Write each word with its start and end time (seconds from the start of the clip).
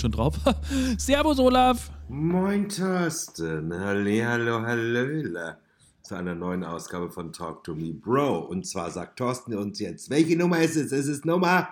Schon 0.00 0.12
drauf. 0.12 0.34
Servus, 0.96 1.38
Olaf. 1.38 1.90
Moin, 2.08 2.70
Thorsten. 2.70 3.70
Hallihallo, 3.70 4.62
hallöle. 4.62 5.58
Zu 6.00 6.14
einer 6.14 6.34
neuen 6.34 6.64
Ausgabe 6.64 7.10
von 7.10 7.34
Talk 7.34 7.62
to 7.64 7.74
Me 7.74 7.92
Bro. 7.92 8.46
Und 8.46 8.66
zwar 8.66 8.90
sagt 8.90 9.18
Thorsten 9.18 9.54
uns 9.54 9.78
jetzt, 9.78 10.08
welche 10.08 10.38
Nummer 10.38 10.60
ist 10.60 10.76
es? 10.76 10.90
Es 10.92 11.06
ist 11.06 11.26
Nummer. 11.26 11.68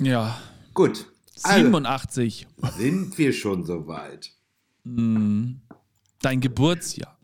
Ja. 0.00 0.40
Gut. 0.72 1.06
87. 1.34 2.46
Also, 2.62 2.78
sind 2.78 3.18
wir 3.18 3.32
schon 3.32 3.64
soweit? 3.64 4.30
Mm, 4.84 5.54
dein 6.22 6.40
Geburtsjahr. 6.40 7.18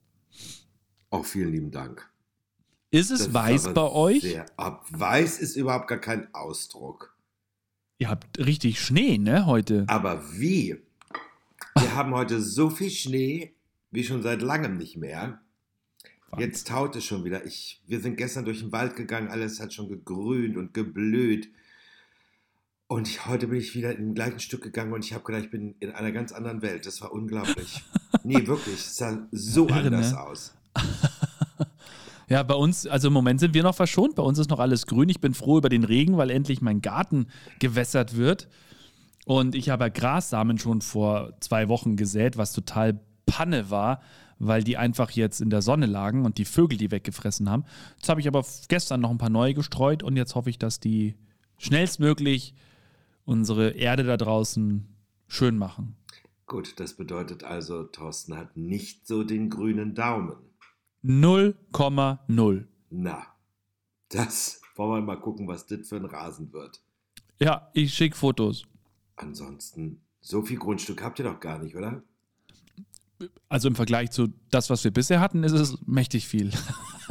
Auch 1.11 1.25
vielen 1.25 1.53
lieben 1.53 1.71
Dank. 1.71 2.11
Ist 2.91 3.13
es 3.13 3.27
das 3.27 3.33
weiß 3.33 3.73
bei 3.73 3.89
euch? 3.89 4.23
Sehr 4.23 4.47
ab. 4.57 4.85
Weiß 4.91 5.39
ist 5.39 5.55
überhaupt 5.55 5.87
gar 5.87 5.99
kein 5.99 6.35
Ausdruck. 6.35 7.16
Ihr 7.99 8.11
habt 8.11 8.39
richtig 8.39 8.81
Schnee, 8.81 9.17
ne, 9.17 9.47
heute? 9.47 9.85
Aber 9.89 10.23
wie? 10.33 10.77
Wir 11.79 11.95
haben 11.95 12.15
heute 12.15 12.43
so 12.43 12.69
viel 12.69 12.91
Schnee 12.91 13.55
wie 13.91 14.05
schon 14.05 14.23
seit 14.23 14.43
langem 14.43 14.77
nicht 14.77 14.97
mehr. 14.99 15.41
Jetzt 16.37 16.69
taut 16.69 16.95
es 16.97 17.05
schon 17.05 17.25
wieder. 17.25 17.47
Ich, 17.47 17.81
wir 17.87 18.01
sind 18.01 18.17
gestern 18.17 18.45
durch 18.45 18.61
den 18.61 18.73
Wald 18.73 18.97
gegangen, 18.97 19.29
alles 19.29 19.61
hat 19.61 19.73
schon 19.73 19.89
gegrünt 19.89 20.59
und 20.59 20.75
geblüht. 20.75 21.51
Und 22.89 23.09
ich, 23.09 23.25
heute 23.27 23.49
bin 23.49 23.59
ich 23.59 23.75
wieder 23.75 23.97
im 23.97 24.15
gleichen 24.15 24.41
Stück 24.41 24.63
gegangen 24.63 24.93
und 24.93 25.03
ich 25.03 25.15
habe 25.15 25.25
gedacht, 25.25 25.45
ich 25.45 25.51
bin 25.51 25.75
in 25.81 25.91
einer 25.91 26.13
ganz 26.13 26.33
anderen 26.33 26.61
Welt. 26.61 26.85
Das 26.85 27.01
war 27.01 27.13
unglaublich. 27.13 27.83
nee, 28.25 28.47
wirklich. 28.47 28.75
Es 28.75 28.97
sah 28.97 29.27
so 29.33 29.67
Irre, 29.69 29.79
anders 29.79 30.13
ne? 30.13 30.21
aus. 30.21 30.55
Ja, 32.29 32.43
bei 32.43 32.55
uns, 32.55 32.87
also 32.87 33.09
im 33.09 33.15
Moment 33.15 33.41
sind 33.41 33.55
wir 33.55 33.63
noch 33.63 33.75
verschont. 33.75 34.17
Bei 34.17 34.23
uns 34.23 34.39
ist 34.39 34.51
noch 34.51 34.59
alles 34.59 34.87
grün. 34.87 35.09
Ich 35.09 35.21
bin 35.21 35.35
froh 35.35 35.59
über 35.59 35.69
den 35.69 35.85
Regen, 35.85 36.17
weil 36.17 36.31
endlich 36.31 36.61
mein 36.61 36.83
Garten 36.83 37.29
gewässert 37.61 38.17
wird. 38.17 38.49
Und 39.27 39.55
ich 39.55 39.71
habe 39.71 39.91
Grassamen 39.91 40.59
schon 40.59 40.81
vor 40.81 41.33
zwei 41.41 41.69
Wochen 41.69 41.97
gesät, 41.97 42.37
was 42.37 42.53
total 42.53 43.01
Panne 43.27 43.71
war, 43.71 44.01
weil 44.39 44.63
die 44.63 44.77
einfach 44.77 45.11
jetzt 45.11 45.41
in 45.41 45.51
der 45.51 45.63
Sonne 45.63 45.87
lagen 45.87 46.25
und 46.25 46.39
die 46.39 46.45
Vögel 46.45 46.79
die 46.79 46.91
weggefressen 46.91 47.51
haben. 47.51 47.65
Jetzt 47.97 48.09
habe 48.09 48.21
ich 48.21 48.29
aber 48.29 48.45
gestern 48.69 49.01
noch 49.01 49.11
ein 49.11 49.19
paar 49.19 49.31
neue 49.31 49.55
gestreut 49.55 50.03
und 50.03 50.17
jetzt 50.17 50.35
hoffe 50.35 50.51
ich, 50.51 50.59
dass 50.59 50.81
die 50.81 51.17
schnellstmöglich 51.59 52.55
unsere 53.25 53.71
Erde 53.71 54.05
da 54.05 54.17
draußen 54.17 54.87
schön 55.27 55.59
machen. 55.59 55.97
Gut, 56.47 56.79
das 56.79 56.95
bedeutet 56.95 57.43
also, 57.43 57.83
Thorsten 57.83 58.37
hat 58.37 58.57
nicht 58.57 59.07
so 59.07 59.25
den 59.25 59.51
grünen 59.51 59.95
Daumen. 59.95 60.37
0,0. 61.07 62.67
Na, 62.91 63.27
das 64.09 64.61
wollen 64.75 65.03
wir 65.03 65.15
mal 65.15 65.21
gucken, 65.21 65.47
was 65.47 65.67
das 65.67 65.89
für 65.89 65.97
ein 65.97 66.05
Rasen 66.05 66.53
wird. 66.53 66.83
Ja, 67.41 67.71
ich 67.75 67.95
schicke 67.95 68.17
Fotos. 68.17 68.65
Ansonsten, 69.17 70.03
so 70.21 70.43
viel 70.43 70.59
Grundstück 70.59 71.03
habt 71.03 71.19
ihr 71.19 71.25
doch 71.25 71.41
gar 71.41 71.59
nicht, 71.59 71.77
oder? 71.77 72.03
Also 73.49 73.69
im 73.69 73.77
Vergleich 73.77 74.11
zu 74.11 74.29
das, 74.51 74.69
was 74.69 74.85
wir 74.85 74.91
bisher 74.91 75.21
hatten, 75.21 75.45
ist 75.45 75.53
es 75.53 75.79
mächtig 75.87 76.27
viel. 76.27 76.51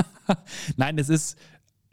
Nein, 0.78 0.98
es 0.98 1.10
ist, 1.10 1.38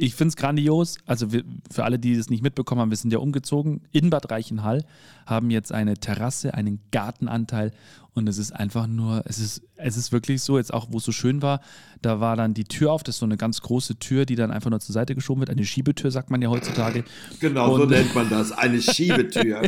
ich 0.03 0.17
finde 0.17 0.31
es 0.31 0.37
grandios. 0.37 0.99
Also 1.07 1.33
wir, 1.33 1.45
für 1.71 1.85
alle, 1.85 2.01
die 2.01 2.13
es 2.15 2.29
nicht 2.29 2.43
mitbekommen 2.43 2.81
haben, 2.81 2.91
wir 2.91 2.97
sind 2.97 3.13
ja 3.13 3.21
umgezogen 3.21 3.83
in 3.93 4.11
Bad 4.11 4.33
Reichenhall, 4.33 4.85
haben 5.27 5.51
jetzt 5.51 5.71
eine 5.71 5.95
Terrasse, 5.95 6.55
einen 6.55 6.81
Gartenanteil 6.91 7.71
und 8.13 8.29
es 8.29 8.37
ist 8.37 8.51
einfach 8.51 8.89
nur, 8.89 9.23
es 9.27 9.39
ist, 9.39 9.63
es 9.77 9.97
ist 9.97 10.11
wirklich 10.11 10.43
so, 10.43 10.59
jetzt 10.59 10.75
auch 10.75 10.89
wo 10.91 10.99
es 10.99 11.05
so 11.05 11.13
schön 11.13 11.41
war, 11.41 11.61
da 12.03 12.19
war 12.19 12.35
dann 12.35 12.53
die 12.53 12.65
Tür 12.65 12.91
auf, 12.91 13.05
das 13.05 13.15
ist 13.15 13.21
so 13.21 13.27
eine 13.27 13.37
ganz 13.37 13.61
große 13.61 14.01
Tür, 14.01 14.27
die 14.27 14.35
dann 14.35 14.51
einfach 14.51 14.71
nur 14.71 14.81
zur 14.81 14.93
Seite 14.93 15.15
geschoben 15.15 15.41
wird, 15.41 15.51
eine 15.51 15.65
Schiebetür 15.65 16.11
sagt 16.11 16.31
man 16.31 16.43
ja 16.43 16.49
heutzutage. 16.51 17.05
Genau, 17.39 17.75
und, 17.75 17.81
so 17.83 17.87
nennt 17.87 18.13
man 18.13 18.29
das, 18.29 18.51
eine 18.51 18.83
Schiebetür. 18.83 19.63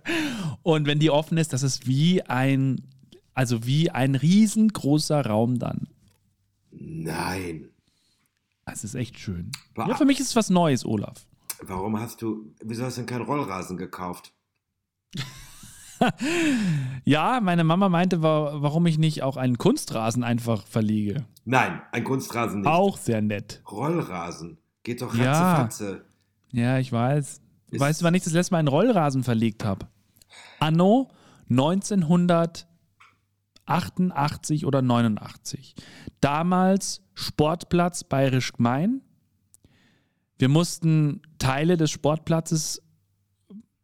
und 0.64 0.88
wenn 0.88 0.98
die 0.98 1.10
offen 1.10 1.38
ist, 1.38 1.52
das 1.52 1.62
ist 1.62 1.86
wie 1.86 2.22
ein, 2.22 2.82
also 3.32 3.64
wie 3.64 3.90
ein 3.90 4.16
riesengroßer 4.16 5.24
Raum 5.24 5.60
dann. 5.60 5.86
Nein. 6.72 7.68
Es 8.72 8.84
ist 8.84 8.94
echt 8.94 9.18
schön. 9.18 9.50
ja, 9.76 9.94
für 9.94 10.04
mich 10.04 10.20
ist 10.20 10.28
es 10.28 10.36
was 10.36 10.50
Neues, 10.50 10.84
Olaf. 10.84 11.26
Warum 11.62 11.98
hast 11.98 12.22
du, 12.22 12.54
wieso 12.62 12.84
hast 12.84 12.96
du 12.96 13.00
denn 13.02 13.06
keinen 13.06 13.22
Rollrasen 13.22 13.76
gekauft? 13.76 14.32
ja, 17.04 17.40
meine 17.40 17.64
Mama 17.64 17.88
meinte, 17.88 18.22
warum 18.22 18.86
ich 18.86 18.98
nicht 18.98 19.22
auch 19.22 19.36
einen 19.36 19.58
Kunstrasen 19.58 20.22
einfach 20.22 20.66
verlege. 20.66 21.26
Nein, 21.44 21.82
ein 21.92 22.04
Kunstrasen 22.04 22.60
nicht. 22.60 22.70
Auch 22.70 22.96
sehr 22.96 23.22
nett. 23.22 23.62
Rollrasen. 23.70 24.58
Geht 24.82 25.02
doch 25.02 25.16
ratzefatze. 25.16 26.04
Ja, 26.52 26.62
ja 26.62 26.78
ich 26.78 26.92
weiß. 26.92 27.40
Ist 27.70 27.80
weißt 27.80 28.00
du, 28.00 28.04
wann 28.04 28.14
ich 28.14 28.22
das 28.22 28.32
letzte 28.32 28.54
Mal 28.54 28.58
einen 28.60 28.68
Rollrasen 28.68 29.24
verlegt 29.24 29.64
habe? 29.64 29.88
Anno 30.60 31.10
1988 33.68 34.66
oder 34.66 34.82
89. 34.82 35.74
Damals 36.20 37.02
Sportplatz 37.14 38.04
Bayerisch 38.04 38.52
Gmein. 38.52 39.02
Wir 40.38 40.48
mussten 40.48 41.22
Teile 41.38 41.76
des 41.76 41.90
Sportplatzes 41.90 42.82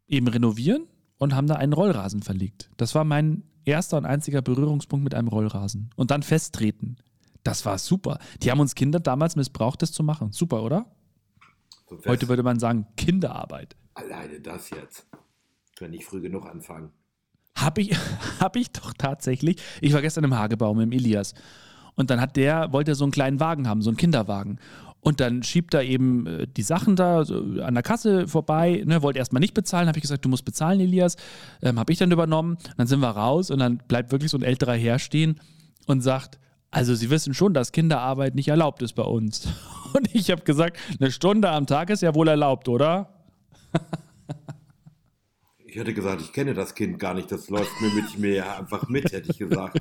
eben 0.07 0.27
renovieren 0.27 0.87
und 1.17 1.35
haben 1.35 1.47
da 1.47 1.55
einen 1.55 1.73
Rollrasen 1.73 2.21
verlegt. 2.21 2.69
Das 2.77 2.95
war 2.95 3.03
mein 3.03 3.43
erster 3.63 3.97
und 3.97 4.05
einziger 4.05 4.41
Berührungspunkt 4.41 5.03
mit 5.03 5.13
einem 5.13 5.27
Rollrasen. 5.27 5.89
Und 5.95 6.11
dann 6.11 6.23
festtreten. 6.23 6.97
Das 7.43 7.65
war 7.65 7.77
super. 7.77 8.19
Die 8.41 8.51
haben 8.51 8.59
uns 8.59 8.73
Kinder 8.73 8.99
damals 8.99 9.35
missbraucht, 9.35 9.81
das 9.81 9.91
zu 9.91 10.03
machen. 10.03 10.31
Super, 10.31 10.63
oder? 10.63 10.91
So 11.87 11.99
Heute 12.05 12.27
würde 12.27 12.41
man 12.41 12.59
sagen, 12.59 12.87
Kinderarbeit. 12.97 13.75
Alleine 13.93 14.39
das 14.41 14.71
jetzt. 14.71 15.07
Wenn 15.77 15.93
ich 15.93 16.05
früh 16.05 16.21
genug 16.21 16.45
anfangen. 16.45 16.91
Hab 17.55 17.77
ich, 17.77 17.95
hab 18.39 18.55
ich 18.55 18.71
doch 18.71 18.93
tatsächlich. 18.97 19.61
Ich 19.81 19.93
war 19.93 20.01
gestern 20.01 20.23
im 20.23 20.35
Hagebaum 20.35 20.79
im 20.79 20.91
Elias. 20.91 21.33
Und 21.95 22.09
dann 22.09 22.19
hat 22.19 22.35
der, 22.35 22.73
wollte 22.73 22.91
er 22.91 22.95
so 22.95 23.05
einen 23.05 23.11
kleinen 23.11 23.39
Wagen 23.39 23.67
haben, 23.67 23.81
so 23.81 23.89
einen 23.89 23.97
Kinderwagen. 23.97 24.59
Und 24.99 25.19
dann 25.19 25.43
schiebt 25.43 25.73
er 25.75 25.83
eben 25.83 26.25
äh, 26.25 26.47
die 26.47 26.63
Sachen 26.63 26.95
da 26.95 27.19
an 27.19 27.73
der 27.75 27.83
Kasse 27.83 28.27
vorbei, 28.27 28.81
ne, 28.85 29.03
wollte 29.03 29.19
erstmal 29.19 29.39
nicht 29.39 29.53
bezahlen, 29.53 29.87
habe 29.87 29.99
ich 29.99 30.01
gesagt, 30.01 30.25
du 30.25 30.29
musst 30.29 30.45
bezahlen, 30.45 30.79
Elias. 30.79 31.15
Ähm, 31.61 31.79
habe 31.79 31.93
ich 31.93 31.99
dann 31.99 32.11
übernommen. 32.11 32.57
Dann 32.75 32.87
sind 32.87 33.01
wir 33.01 33.09
raus 33.09 33.51
und 33.51 33.59
dann 33.59 33.77
bleibt 33.87 34.11
wirklich 34.11 34.31
so 34.31 34.37
ein 34.37 34.43
älterer 34.43 34.73
Herr 34.73 34.97
stehen 34.97 35.39
und 35.85 36.01
sagt, 36.01 36.39
also 36.71 36.93
Sie 36.93 37.09
wissen 37.09 37.33
schon, 37.33 37.53
dass 37.53 37.71
Kinderarbeit 37.71 38.35
nicht 38.35 38.47
erlaubt 38.47 38.81
ist 38.81 38.93
bei 38.93 39.03
uns. 39.03 39.47
Und 39.93 40.13
ich 40.13 40.29
habe 40.29 40.41
gesagt, 40.41 40.77
eine 40.99 41.09
Stunde 41.09 41.49
am 41.49 41.67
Tag 41.67 41.89
ist 41.89 42.01
ja 42.01 42.13
wohl 42.13 42.27
erlaubt, 42.27 42.67
oder? 42.67 43.13
Ich 45.75 45.81
hätte 45.81 45.93
gesagt, 45.93 46.21
ich 46.21 46.31
kenne 46.31 46.53
das 46.53 46.73
Kind 46.73 46.99
gar 46.99 47.13
nicht, 47.13 47.29
das 47.29 47.49
läuft 47.49 47.81
mir 47.81 47.89
mit 47.89 48.17
mir 48.17 48.59
einfach 48.59 48.87
mit, 48.87 49.11
hätte 49.11 49.29
ich 49.29 49.37
gesagt. 49.37 49.77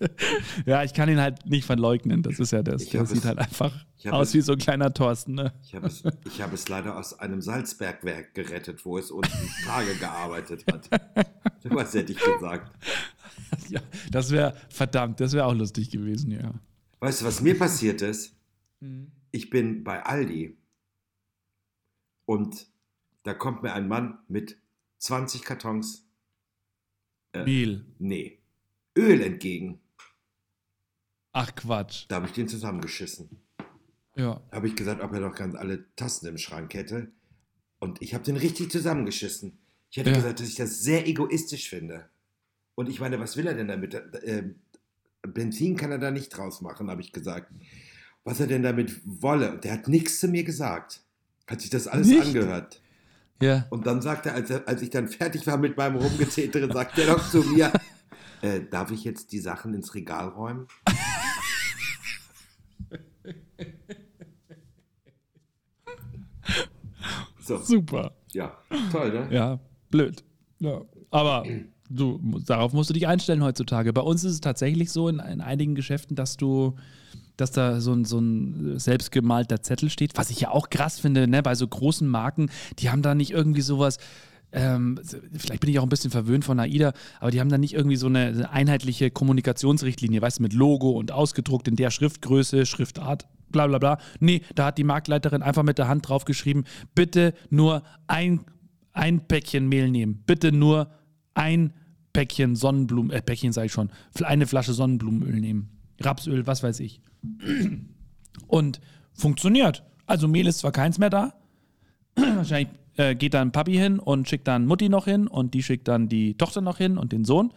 ja, 0.66 0.84
ich 0.84 0.92
kann 0.92 1.08
ihn 1.08 1.18
halt 1.18 1.46
nicht 1.46 1.64
verleugnen, 1.64 2.22
das 2.22 2.38
ist 2.38 2.52
ja 2.52 2.62
das. 2.62 2.86
Der 2.90 3.06
sieht 3.06 3.20
es, 3.20 3.24
halt 3.24 3.38
einfach 3.38 3.72
aus 4.10 4.28
es, 4.28 4.34
wie 4.34 4.40
so 4.42 4.52
ein 4.52 4.58
kleiner 4.58 4.92
Thorsten. 4.92 5.32
Ne? 5.32 5.54
Ich 5.62 5.74
habe 5.74 5.86
es, 5.86 6.04
hab 6.04 6.52
es 6.52 6.68
leider 6.68 6.98
aus 6.98 7.18
einem 7.18 7.40
Salzbergwerk 7.40 8.34
gerettet, 8.34 8.84
wo 8.84 8.98
es 8.98 9.10
unten 9.10 9.48
Tage 9.64 9.94
gearbeitet 9.94 10.66
hat. 10.70 10.90
Was 11.64 11.94
hätte 11.94 12.12
ich 12.12 12.18
gesagt? 12.18 12.70
Ja, 13.70 13.80
das 14.10 14.32
wäre 14.32 14.54
verdammt, 14.68 15.18
das 15.18 15.32
wäre 15.32 15.46
auch 15.46 15.54
lustig 15.54 15.88
gewesen, 15.88 16.30
ja. 16.30 16.52
Weißt 17.00 17.22
du, 17.22 17.24
was 17.24 17.40
mir 17.40 17.56
passiert 17.58 18.02
ist? 18.02 18.36
Mhm. 18.80 19.10
Ich 19.30 19.48
bin 19.48 19.82
bei 19.82 20.04
Aldi 20.04 20.58
und 22.26 22.66
da 23.22 23.32
kommt 23.32 23.62
mir 23.62 23.72
ein 23.72 23.88
Mann 23.88 24.18
mit 24.28 24.58
20 25.02 25.42
Kartons 25.42 26.06
äh, 27.32 27.42
Mehl. 27.42 27.84
Nee. 27.98 28.38
Öl 28.96 29.20
entgegen. 29.20 29.80
Ach 31.32 31.52
Quatsch. 31.56 32.04
Da 32.08 32.16
habe 32.16 32.26
ich 32.26 32.32
den 32.32 32.46
zusammengeschissen. 32.46 33.42
Ja. 34.14 34.40
Habe 34.52 34.68
ich 34.68 34.76
gesagt, 34.76 35.02
ob 35.02 35.12
er 35.12 35.20
noch 35.20 35.34
ganz 35.34 35.56
alle 35.56 35.92
Tassen 35.96 36.28
im 36.28 36.38
Schrank 36.38 36.74
hätte. 36.74 37.10
Und 37.80 38.00
ich 38.00 38.14
habe 38.14 38.22
den 38.22 38.36
richtig 38.36 38.70
zusammengeschissen. 38.70 39.58
Ich 39.90 39.96
hätte 39.96 40.10
ja. 40.10 40.16
gesagt, 40.16 40.38
dass 40.38 40.48
ich 40.48 40.54
das 40.54 40.82
sehr 40.82 41.08
egoistisch 41.08 41.68
finde. 41.68 42.08
Und 42.76 42.88
ich 42.88 43.00
meine, 43.00 43.18
was 43.18 43.36
will 43.36 43.48
er 43.48 43.54
denn 43.54 43.68
damit? 43.68 43.94
Äh, 43.94 44.50
Benzin 45.22 45.76
kann 45.76 45.90
er 45.90 45.98
da 45.98 46.12
nicht 46.12 46.28
draus 46.28 46.60
machen, 46.60 46.88
habe 46.90 47.00
ich 47.00 47.12
gesagt. 47.12 47.52
Was 48.22 48.38
er 48.38 48.46
denn 48.46 48.62
damit 48.62 49.00
wolle. 49.04 49.58
Der 49.58 49.72
hat 49.72 49.88
nichts 49.88 50.20
zu 50.20 50.28
mir 50.28 50.44
gesagt. 50.44 51.02
Hat 51.48 51.60
sich 51.60 51.70
das 51.70 51.88
alles 51.88 52.06
nicht? 52.06 52.24
angehört. 52.24 52.81
Ja. 53.42 53.66
Und 53.70 53.86
dann 53.86 54.00
sagt 54.00 54.26
er, 54.26 54.34
als, 54.34 54.50
er, 54.50 54.68
als 54.68 54.82
ich 54.82 54.90
dann 54.90 55.08
fertig 55.08 55.44
war 55.48 55.56
mit 55.56 55.76
meinem 55.76 55.96
Rumgezetere, 55.96 56.72
sagt 56.72 56.96
er 56.98 57.06
doch 57.06 57.28
zu 57.28 57.42
mir, 57.42 57.72
äh, 58.42 58.60
darf 58.70 58.92
ich 58.92 59.02
jetzt 59.02 59.32
die 59.32 59.40
Sachen 59.40 59.74
ins 59.74 59.96
Regal 59.96 60.28
räumen? 60.28 60.68
so. 67.40 67.58
Super. 67.58 68.12
Ja, 68.32 68.56
toll, 68.92 69.12
ne? 69.12 69.26
Ja, 69.34 69.58
blöd. 69.90 70.22
Ja. 70.60 70.82
Aber 71.10 71.44
du, 71.90 72.20
darauf 72.46 72.72
musst 72.72 72.90
du 72.90 72.94
dich 72.94 73.08
einstellen 73.08 73.42
heutzutage. 73.42 73.92
Bei 73.92 74.02
uns 74.02 74.22
ist 74.22 74.34
es 74.34 74.40
tatsächlich 74.40 74.92
so 74.92 75.08
in, 75.08 75.18
in 75.18 75.40
einigen 75.40 75.74
Geschäften, 75.74 76.14
dass 76.14 76.36
du 76.36 76.76
dass 77.42 77.50
da 77.50 77.80
so 77.80 77.92
ein, 77.92 78.04
so 78.04 78.18
ein 78.18 78.78
selbstgemalter 78.78 79.62
Zettel 79.62 79.90
steht, 79.90 80.12
was 80.16 80.30
ich 80.30 80.40
ja 80.40 80.50
auch 80.50 80.70
krass 80.70 80.98
finde, 80.98 81.28
ne? 81.28 81.42
bei 81.42 81.54
so 81.54 81.66
großen 81.66 82.08
Marken, 82.08 82.50
die 82.78 82.90
haben 82.90 83.02
da 83.02 83.14
nicht 83.14 83.32
irgendwie 83.32 83.60
sowas, 83.60 83.98
ähm, 84.52 85.00
vielleicht 85.36 85.60
bin 85.60 85.70
ich 85.70 85.78
auch 85.78 85.82
ein 85.82 85.88
bisschen 85.88 86.10
verwöhnt 86.10 86.44
von 86.44 86.60
AIDA, 86.60 86.92
aber 87.20 87.30
die 87.30 87.40
haben 87.40 87.48
dann 87.48 87.60
nicht 87.60 87.74
irgendwie 87.74 87.96
so 87.96 88.06
eine 88.06 88.50
einheitliche 88.50 89.10
Kommunikationsrichtlinie, 89.10 90.22
weißt 90.22 90.38
du, 90.38 90.42
mit 90.42 90.52
Logo 90.52 90.90
und 90.90 91.10
ausgedruckt 91.10 91.68
in 91.68 91.76
der 91.76 91.90
Schriftgröße, 91.90 92.66
Schriftart, 92.66 93.26
bla 93.48 93.66
bla 93.66 93.78
bla. 93.78 93.98
Nee, 94.20 94.42
da 94.54 94.66
hat 94.66 94.78
die 94.78 94.84
Marktleiterin 94.84 95.42
einfach 95.42 95.62
mit 95.62 95.78
der 95.78 95.88
Hand 95.88 96.08
draufgeschrieben, 96.08 96.64
bitte 96.94 97.34
nur 97.50 97.82
ein, 98.06 98.40
ein 98.92 99.26
Päckchen 99.26 99.68
Mehl 99.68 99.90
nehmen, 99.90 100.22
bitte 100.26 100.52
nur 100.52 100.90
ein 101.34 101.72
Päckchen 102.12 102.56
Sonnenblumen, 102.56 103.10
äh, 103.10 103.22
Päckchen 103.22 103.52
sage 103.52 103.66
ich 103.66 103.72
schon, 103.72 103.90
eine 104.22 104.46
Flasche 104.46 104.74
Sonnenblumenöl 104.74 105.40
nehmen. 105.40 105.81
Rapsöl, 106.04 106.46
was 106.46 106.62
weiß 106.62 106.80
ich. 106.80 107.00
Und 108.46 108.80
funktioniert. 109.14 109.84
Also 110.06 110.28
Mehl 110.28 110.46
ist 110.46 110.58
zwar 110.58 110.72
keins 110.72 110.98
mehr 110.98 111.10
da, 111.10 111.34
wahrscheinlich 112.14 112.68
äh, 112.96 113.14
geht 113.14 113.34
dann 113.34 113.52
Papi 113.52 113.74
hin 113.74 113.98
und 113.98 114.28
schickt 114.28 114.48
dann 114.48 114.66
Mutti 114.66 114.88
noch 114.88 115.06
hin 115.06 115.26
und 115.26 115.54
die 115.54 115.62
schickt 115.62 115.88
dann 115.88 116.08
die 116.08 116.36
Tochter 116.36 116.60
noch 116.60 116.78
hin 116.78 116.98
und 116.98 117.12
den 117.12 117.24
Sohn. 117.24 117.52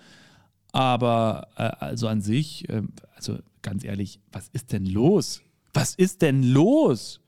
Aber 0.72 1.50
äh, 1.56 1.64
also 1.80 2.08
an 2.08 2.22
sich, 2.22 2.70
äh, 2.70 2.84
also 3.16 3.40
ganz 3.62 3.84
ehrlich, 3.84 4.20
was 4.32 4.50
ist 4.50 4.72
denn 4.72 4.86
los? 4.86 5.42
Was 5.74 5.96
ist 5.96 6.22
denn 6.22 6.44
los? 6.44 7.22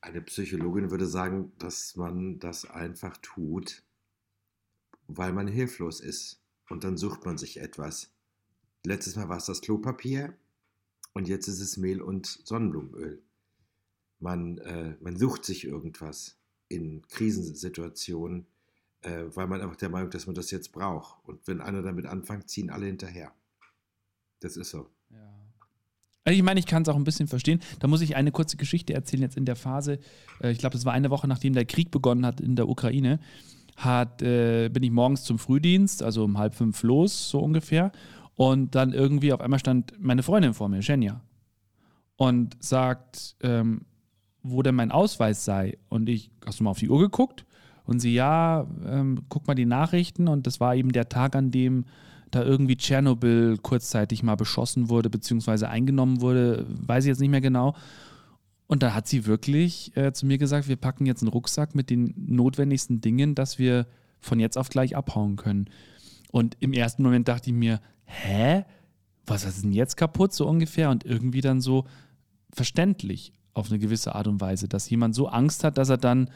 Eine 0.00 0.22
Psychologin 0.22 0.90
würde 0.90 1.06
sagen, 1.06 1.52
dass 1.58 1.96
man 1.96 2.38
das 2.38 2.64
einfach 2.64 3.16
tut, 3.18 3.82
weil 5.08 5.32
man 5.32 5.48
hilflos 5.48 6.00
ist. 6.00 6.40
Und 6.70 6.84
dann 6.84 6.96
sucht 6.96 7.24
man 7.24 7.38
sich 7.38 7.60
etwas. 7.60 8.10
Letztes 8.84 9.16
Mal 9.16 9.28
war 9.28 9.38
es 9.38 9.46
das 9.46 9.60
Klopapier 9.60 10.34
und 11.14 11.28
jetzt 11.28 11.48
ist 11.48 11.60
es 11.60 11.76
Mehl 11.76 12.00
und 12.00 12.26
Sonnenblumenöl. 12.26 13.22
Man, 14.20 14.58
äh, 14.58 14.94
man 15.00 15.16
sucht 15.16 15.44
sich 15.44 15.64
irgendwas 15.64 16.36
in 16.68 17.02
Krisensituationen, 17.08 18.46
äh, 19.02 19.24
weil 19.34 19.46
man 19.46 19.60
einfach 19.60 19.76
der 19.76 19.88
Meinung, 19.88 20.10
dass 20.10 20.26
man 20.26 20.34
das 20.34 20.50
jetzt 20.50 20.72
braucht. 20.72 21.24
Und 21.26 21.46
wenn 21.46 21.60
einer 21.60 21.82
damit 21.82 22.06
anfängt, 22.06 22.48
ziehen 22.48 22.70
alle 22.70 22.86
hinterher. 22.86 23.32
Das 24.40 24.56
ist 24.56 24.70
so. 24.70 24.90
Ja. 25.10 25.38
Also 26.24 26.36
ich 26.36 26.42
meine, 26.42 26.60
ich 26.60 26.66
kann 26.66 26.82
es 26.82 26.88
auch 26.88 26.96
ein 26.96 27.04
bisschen 27.04 27.26
verstehen. 27.26 27.60
Da 27.78 27.88
muss 27.88 28.00
ich 28.00 28.14
eine 28.14 28.32
kurze 28.32 28.56
Geschichte 28.56 28.92
erzählen 28.92 29.22
jetzt 29.22 29.36
in 29.36 29.46
der 29.46 29.56
Phase. 29.56 29.98
Äh, 30.42 30.50
ich 30.52 30.58
glaube, 30.58 30.74
das 30.74 30.84
war 30.84 30.92
eine 30.92 31.10
Woche, 31.10 31.26
nachdem 31.26 31.54
der 31.54 31.64
Krieg 31.64 31.90
begonnen 31.90 32.26
hat 32.26 32.40
in 32.40 32.54
der 32.56 32.68
Ukraine. 32.68 33.18
Hat, 33.76 34.22
äh, 34.22 34.68
bin 34.68 34.82
ich 34.82 34.90
morgens 34.90 35.24
zum 35.24 35.38
Frühdienst, 35.38 36.02
also 36.02 36.24
um 36.24 36.36
halb 36.36 36.54
fünf 36.54 36.82
los, 36.82 37.30
so 37.30 37.38
ungefähr. 37.38 37.92
Und 38.38 38.76
dann 38.76 38.92
irgendwie 38.92 39.32
auf 39.32 39.40
einmal 39.40 39.58
stand 39.58 39.94
meine 39.98 40.22
Freundin 40.22 40.54
vor 40.54 40.68
mir, 40.68 40.80
Shenya, 40.80 41.20
und 42.14 42.56
sagt, 42.60 43.34
ähm, 43.42 43.80
wo 44.44 44.62
denn 44.62 44.76
mein 44.76 44.92
Ausweis 44.92 45.44
sei. 45.44 45.76
Und 45.88 46.08
ich, 46.08 46.30
hast 46.46 46.60
du 46.60 46.64
mal 46.64 46.70
auf 46.70 46.78
die 46.78 46.88
Uhr 46.88 47.00
geguckt? 47.00 47.44
Und 47.84 47.98
sie, 47.98 48.14
ja, 48.14 48.64
ähm, 48.86 49.22
guck 49.28 49.48
mal 49.48 49.56
die 49.56 49.66
Nachrichten. 49.66 50.28
Und 50.28 50.46
das 50.46 50.60
war 50.60 50.76
eben 50.76 50.92
der 50.92 51.08
Tag, 51.08 51.34
an 51.34 51.50
dem 51.50 51.86
da 52.30 52.44
irgendwie 52.44 52.76
Tschernobyl 52.76 53.58
kurzzeitig 53.58 54.22
mal 54.22 54.36
beschossen 54.36 54.88
wurde, 54.88 55.10
beziehungsweise 55.10 55.68
eingenommen 55.68 56.20
wurde, 56.20 56.64
weiß 56.68 57.06
ich 57.06 57.08
jetzt 57.08 57.20
nicht 57.20 57.30
mehr 57.30 57.40
genau. 57.40 57.74
Und 58.68 58.84
da 58.84 58.94
hat 58.94 59.08
sie 59.08 59.26
wirklich 59.26 59.96
äh, 59.96 60.12
zu 60.12 60.26
mir 60.26 60.38
gesagt, 60.38 60.68
wir 60.68 60.76
packen 60.76 61.06
jetzt 61.06 61.22
einen 61.22 61.32
Rucksack 61.32 61.74
mit 61.74 61.90
den 61.90 62.14
notwendigsten 62.16 63.00
Dingen, 63.00 63.34
dass 63.34 63.58
wir 63.58 63.88
von 64.20 64.38
jetzt 64.38 64.56
auf 64.56 64.68
gleich 64.68 64.94
abhauen 64.94 65.34
können. 65.34 65.68
Und 66.30 66.56
im 66.60 66.72
ersten 66.72 67.02
Moment 67.02 67.26
dachte 67.26 67.50
ich 67.50 67.56
mir, 67.56 67.80
hä? 68.08 68.64
Was 69.26 69.44
ist 69.44 69.62
denn 69.62 69.72
jetzt 69.72 69.96
kaputt, 69.96 70.32
so 70.32 70.48
ungefähr? 70.48 70.90
Und 70.90 71.04
irgendwie 71.04 71.40
dann 71.40 71.60
so 71.60 71.84
verständlich 72.52 73.32
auf 73.52 73.70
eine 73.70 73.78
gewisse 73.78 74.14
Art 74.14 74.26
und 74.26 74.40
Weise, 74.40 74.68
dass 74.68 74.88
jemand 74.88 75.14
so 75.14 75.28
Angst 75.28 75.64
hat, 75.64 75.78
dass 75.78 75.88
er 75.90 75.98
dann, 75.98 76.30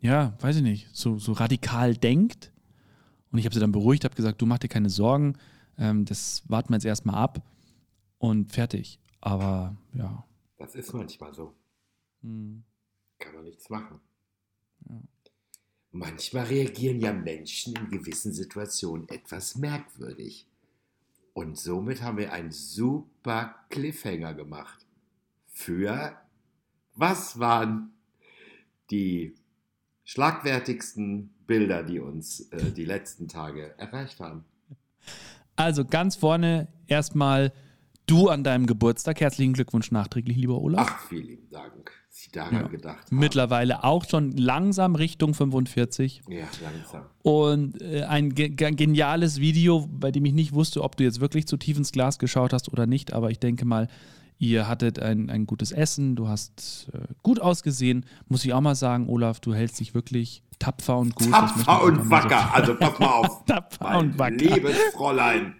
ja, 0.00 0.34
weiß 0.40 0.56
ich 0.56 0.62
nicht, 0.62 0.88
so, 0.92 1.18
so 1.18 1.32
radikal 1.32 1.96
denkt. 1.96 2.52
Und 3.30 3.38
ich 3.38 3.44
habe 3.44 3.54
sie 3.54 3.60
dann 3.60 3.72
beruhigt, 3.72 4.04
habe 4.04 4.14
gesagt, 4.14 4.40
du 4.40 4.46
mach 4.46 4.58
dir 4.58 4.68
keine 4.68 4.90
Sorgen, 4.90 5.36
ähm, 5.78 6.04
das 6.04 6.42
warten 6.48 6.70
wir 6.70 6.76
jetzt 6.76 6.84
erstmal 6.84 7.16
ab 7.16 7.42
und 8.18 8.52
fertig. 8.52 9.00
Aber 9.20 9.76
ja. 9.94 10.24
Das 10.58 10.74
ist 10.74 10.92
manchmal 10.92 11.34
so. 11.34 11.54
Hm. 12.22 12.64
Kann 13.18 13.34
man 13.34 13.44
nichts 13.44 13.68
machen. 13.70 14.00
Manchmal 15.98 16.44
reagieren 16.44 17.00
ja 17.00 17.12
Menschen 17.12 17.74
in 17.76 17.88
gewissen 17.90 18.32
Situationen 18.32 19.08
etwas 19.08 19.56
merkwürdig. 19.56 20.46
Und 21.32 21.58
somit 21.58 22.02
haben 22.02 22.18
wir 22.18 22.32
einen 22.32 22.50
super 22.50 23.54
Cliffhanger 23.70 24.34
gemacht 24.34 24.86
für 25.56 26.14
was 26.94 27.38
waren 27.38 27.92
die 28.90 29.34
schlagwertigsten 30.04 31.30
Bilder, 31.46 31.82
die 31.82 31.98
uns 31.98 32.40
äh, 32.52 32.72
die 32.72 32.84
letzten 32.84 33.26
Tage 33.26 33.74
erreicht 33.78 34.20
haben. 34.20 34.44
Also 35.56 35.86
ganz 35.86 36.14
vorne 36.14 36.68
erstmal 36.86 37.54
du 38.06 38.28
an 38.28 38.44
deinem 38.44 38.66
Geburtstag. 38.66 39.20
Herzlichen 39.20 39.52
Glückwunsch 39.52 39.90
nachträglich, 39.90 40.36
lieber 40.36 40.60
Olaf. 40.60 40.88
Ach, 40.90 41.08
vielen 41.08 41.50
Dank. 41.50 41.92
Sie 42.08 42.30
daran 42.30 42.54
ja. 42.54 42.68
gedacht 42.68 43.06
haben. 43.06 43.18
Mittlerweile 43.18 43.84
auch 43.84 44.04
schon 44.08 44.32
langsam 44.32 44.94
Richtung 44.94 45.34
45. 45.34 46.22
Ja, 46.28 46.46
langsam. 46.62 47.02
Und 47.22 47.82
äh, 47.82 48.04
ein 48.04 48.34
ge 48.34 48.48
geniales 48.48 49.40
Video, 49.40 49.86
bei 49.90 50.10
dem 50.10 50.24
ich 50.24 50.32
nicht 50.32 50.54
wusste, 50.54 50.82
ob 50.82 50.96
du 50.96 51.04
jetzt 51.04 51.20
wirklich 51.20 51.46
zu 51.46 51.58
tief 51.58 51.76
ins 51.76 51.92
Glas 51.92 52.18
geschaut 52.18 52.54
hast 52.54 52.72
oder 52.72 52.86
nicht, 52.86 53.12
aber 53.12 53.30
ich 53.30 53.38
denke 53.38 53.66
mal, 53.66 53.88
Ihr 54.38 54.68
hattet 54.68 54.98
ein, 54.98 55.30
ein 55.30 55.46
gutes 55.46 55.72
Essen, 55.72 56.14
du 56.14 56.28
hast 56.28 56.90
äh, 56.92 56.98
gut 57.22 57.40
ausgesehen. 57.40 58.04
Muss 58.28 58.44
ich 58.44 58.52
auch 58.52 58.60
mal 58.60 58.74
sagen, 58.74 59.08
Olaf, 59.08 59.40
du 59.40 59.54
hältst 59.54 59.80
dich 59.80 59.94
wirklich 59.94 60.42
tapfer 60.58 60.98
und 60.98 61.14
gut. 61.14 61.30
Tapfer 61.30 61.82
und 61.84 62.10
wacker, 62.10 62.40
so 62.48 62.54
also 62.54 62.74
pass 62.74 62.98
mal 62.98 63.06
auf. 63.06 63.44
tapfer 63.46 63.98
und 63.98 64.18
wacker. 64.18 64.36
Liebes 64.36 64.76
Fräulein. 64.92 65.54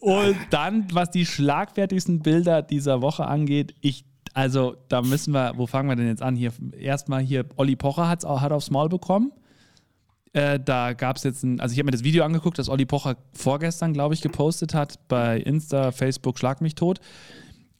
Und 0.00 0.36
dann, 0.50 0.86
was 0.92 1.10
die 1.10 1.26
schlagfertigsten 1.26 2.20
Bilder 2.20 2.62
dieser 2.62 3.02
Woche 3.02 3.26
angeht, 3.26 3.74
ich, 3.80 4.04
also 4.32 4.76
da 4.88 5.02
müssen 5.02 5.32
wir, 5.32 5.52
wo 5.56 5.66
fangen 5.66 5.88
wir 5.88 5.96
denn 5.96 6.08
jetzt 6.08 6.22
an? 6.22 6.36
Hier 6.36 6.52
erstmal 6.78 7.20
hier, 7.20 7.44
Olli 7.56 7.76
Pocher 7.76 8.08
hat's, 8.08 8.24
hat 8.24 8.52
aufs 8.52 8.70
Maul 8.70 8.88
bekommen. 8.88 9.32
Äh, 10.32 10.58
da 10.58 10.92
gab 10.92 11.16
es 11.16 11.24
jetzt 11.24 11.42
ein, 11.42 11.60
also 11.60 11.72
ich 11.72 11.78
habe 11.78 11.86
mir 11.86 11.92
das 11.92 12.04
Video 12.04 12.24
angeguckt, 12.24 12.58
das 12.58 12.68
Olli 12.68 12.86
Pocher 12.86 13.16
vorgestern, 13.32 13.92
glaube 13.92 14.14
ich, 14.14 14.22
gepostet 14.22 14.74
hat 14.74 15.06
bei 15.08 15.38
Insta, 15.38 15.92
Facebook, 15.92 16.38
Schlag 16.38 16.60
mich 16.60 16.74
tot 16.74 17.00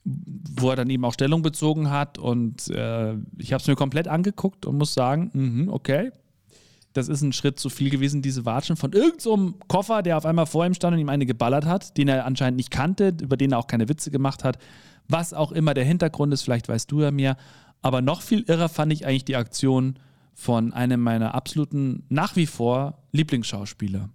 wo 0.05 0.71
er 0.71 0.77
dann 0.77 0.91
eben 0.91 1.05
auch 1.05 1.13
Stellung 1.13 1.43
bezogen 1.43 1.91
hat. 1.91 2.19
Und 2.19 2.69
äh, 2.69 3.15
ich 3.39 3.53
habe 3.53 3.61
es 3.61 3.67
mir 3.67 3.77
komplett 3.77 4.09
angeguckt 4.09 4.67
und 4.67 4.79
muss 4.79 4.95
sagen, 4.95 5.31
mh, 5.33 5.73
okay, 5.73 6.11
das 6.93 7.09
ist 7.09 7.23
ein 7.23 7.33
Schritt 7.33 7.59
zu 7.61 7.71
viel 7.71 7.91
gewesen, 7.91 8.23
diese 8.23 8.45
Watschen 8.45 8.77
von 8.77 8.93
irgendeinem 8.93 9.55
so 9.55 9.59
Koffer, 9.69 10.03
der 10.03 10.17
auf 10.17 10.27
einmal 10.27 10.47
vor 10.47 10.67
ihm 10.67 10.75
stand 10.75 10.95
und 10.95 11.01
ihm 11.01 11.09
eine 11.09 11.27
geballert 11.27 11.65
hat, 11.65 11.97
den 11.97 12.09
er 12.09 12.27
anscheinend 12.27 12.57
nicht 12.57 12.71
kannte, 12.71 13.15
über 13.21 13.37
den 13.37 13.53
er 13.53 13.59
auch 13.59 13.69
keine 13.69 13.89
Witze 13.89 14.11
gemacht 14.11 14.43
hat. 14.45 14.59
Was 15.09 15.33
auch 15.33 15.53
immer 15.53 15.75
der 15.75 15.85
Hintergrund 15.85 16.33
ist, 16.33 16.43
vielleicht 16.43 16.69
weißt 16.69 16.91
du 16.91 17.03
ja 17.03 17.11
mehr. 17.11 17.37
Aber 17.83 18.03
noch 18.03 18.23
viel 18.23 18.43
irrer 18.43 18.69
fand 18.69 18.93
ich 18.93 19.07
eigentlich 19.07 19.25
die 19.25 19.37
Aktion 19.37 19.99
von 20.35 20.73
einem 20.73 21.01
meiner 21.01 21.35
absoluten, 21.35 22.05
nach 22.09 22.37
wie 22.37 22.47
vor 22.47 23.03
Lieblingsschauspieler, 23.13 24.11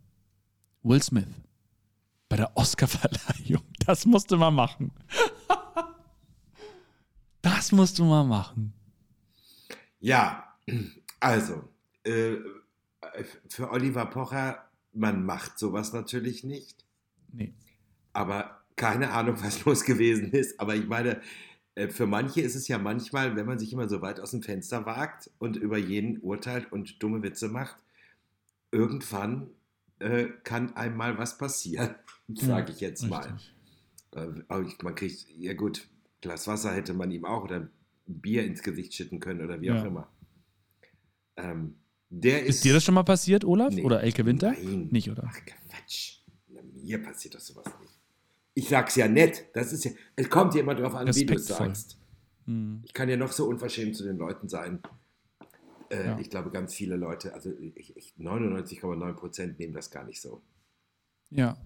Will 0.83 1.01
Smith. 1.01 1.27
Bei 2.29 2.37
der 2.37 2.55
Oscarverleihung. 2.55 3.63
Das 3.85 4.07
musste 4.07 4.35
man 4.35 4.55
machen. 4.55 4.91
Das 7.43 7.71
musst 7.71 7.99
du 7.99 8.05
mal 8.05 8.23
machen. 8.23 8.73
Ja, 9.99 10.43
also, 11.19 11.69
äh, 12.03 12.37
für 13.47 13.71
Oliver 13.71 14.05
Pocher, 14.05 14.69
man 14.93 15.25
macht 15.25 15.59
sowas 15.59 15.93
natürlich 15.93 16.43
nicht. 16.43 16.85
Nee. 17.31 17.53
Aber 18.13 18.61
keine 18.75 19.11
Ahnung, 19.11 19.37
was 19.43 19.65
los 19.65 19.83
gewesen 19.83 20.31
ist. 20.31 20.59
Aber 20.59 20.75
ich 20.75 20.87
meine, 20.87 21.21
äh, 21.75 21.89
für 21.89 22.07
manche 22.07 22.41
ist 22.41 22.55
es 22.55 22.67
ja 22.67 22.77
manchmal, 22.77 23.35
wenn 23.35 23.45
man 23.45 23.59
sich 23.59 23.71
immer 23.73 23.89
so 23.89 24.01
weit 24.01 24.19
aus 24.19 24.31
dem 24.31 24.41
Fenster 24.41 24.85
wagt 24.85 25.29
und 25.39 25.57
über 25.57 25.77
jeden 25.77 26.19
urteilt 26.19 26.71
und 26.71 27.01
dumme 27.03 27.21
Witze 27.21 27.49
macht, 27.49 27.77
irgendwann 28.71 29.49
äh, 29.99 30.27
kann 30.43 30.75
einmal 30.75 31.17
was 31.17 31.37
passieren, 31.37 31.95
sage 32.33 32.71
ich 32.71 32.79
jetzt 32.79 33.07
mal. 33.07 33.37
Äh, 34.11 34.27
man 34.81 34.95
kriegt, 34.95 35.27
ja 35.29 35.53
gut, 35.53 35.87
Glas 36.21 36.47
Wasser 36.47 36.73
hätte 36.73 36.93
man 36.93 37.11
ihm 37.11 37.25
auch 37.25 37.43
oder 37.43 37.69
Bier 38.07 38.45
ins 38.45 38.63
Gesicht 38.63 38.93
schütten 38.93 39.19
können 39.19 39.43
oder 39.43 39.61
wie 39.61 39.71
auch 39.71 39.75
ja. 39.75 39.85
immer. 39.85 40.09
Ähm, 41.37 41.75
der 42.21 42.43
ist, 42.43 42.57
ist, 42.57 42.63
dir 42.63 42.73
das 42.73 42.83
schon 42.83 42.95
mal 42.95 43.03
passiert, 43.03 43.43
Olaf? 43.43 43.73
Nee, 43.73 43.83
oder 43.83 44.01
Elke 44.01 44.25
Winter? 44.25 44.51
Nein. 44.51 44.87
Nicht, 44.91 45.09
oder? 45.09 45.23
Ach, 45.27 45.39
Quatsch. 45.45 46.19
Mir 46.73 47.01
passiert 47.01 47.35
das 47.35 47.47
sowas 47.47 47.65
nicht. 47.81 47.93
Ich 48.53 48.69
sag's 48.69 48.95
ja 48.95 49.07
nett. 49.07 49.45
Das 49.53 49.73
ist 49.73 49.83
ja, 49.83 49.91
es 50.15 50.29
kommt 50.29 50.53
ja 50.53 50.61
immer 50.61 50.75
drauf 50.75 50.95
an, 50.95 51.13
wie 51.13 51.25
du 51.25 51.33
es 51.33 51.47
sagst. 51.47 51.97
Hm. 52.45 52.81
Ich 52.85 52.93
kann 52.93 53.09
ja 53.09 53.17
noch 53.17 53.31
so 53.31 53.47
unverschämt 53.47 53.95
zu 53.95 54.03
den 54.03 54.17
Leuten 54.17 54.47
sein. 54.47 54.79
Äh, 55.89 56.05
ja. 56.05 56.19
Ich 56.19 56.29
glaube, 56.29 56.51
ganz 56.51 56.73
viele 56.73 56.95
Leute, 56.95 57.33
also 57.33 57.49
99,9 57.49 59.13
Prozent 59.13 59.59
nehmen 59.59 59.73
das 59.73 59.91
gar 59.91 60.05
nicht 60.05 60.21
so. 60.21 60.41
Ja. 61.31 61.57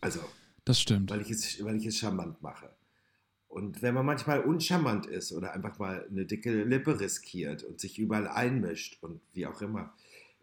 Also. 0.00 0.20
Das 0.64 0.80
stimmt. 0.80 1.10
Weil 1.10 1.22
ich 1.22 1.30
es, 1.30 1.64
weil 1.64 1.76
ich 1.76 1.86
es 1.86 1.98
charmant 1.98 2.42
mache. 2.42 2.73
Und 3.54 3.82
wenn 3.82 3.94
man 3.94 4.04
manchmal 4.04 4.40
uncharmant 4.40 5.06
ist 5.06 5.30
oder 5.30 5.52
einfach 5.52 5.78
mal 5.78 6.04
eine 6.10 6.26
dicke 6.26 6.64
Lippe 6.64 6.98
riskiert 6.98 7.62
und 7.62 7.78
sich 7.78 8.00
überall 8.00 8.26
einmischt 8.26 9.00
und 9.00 9.20
wie 9.32 9.46
auch 9.46 9.62
immer, 9.62 9.94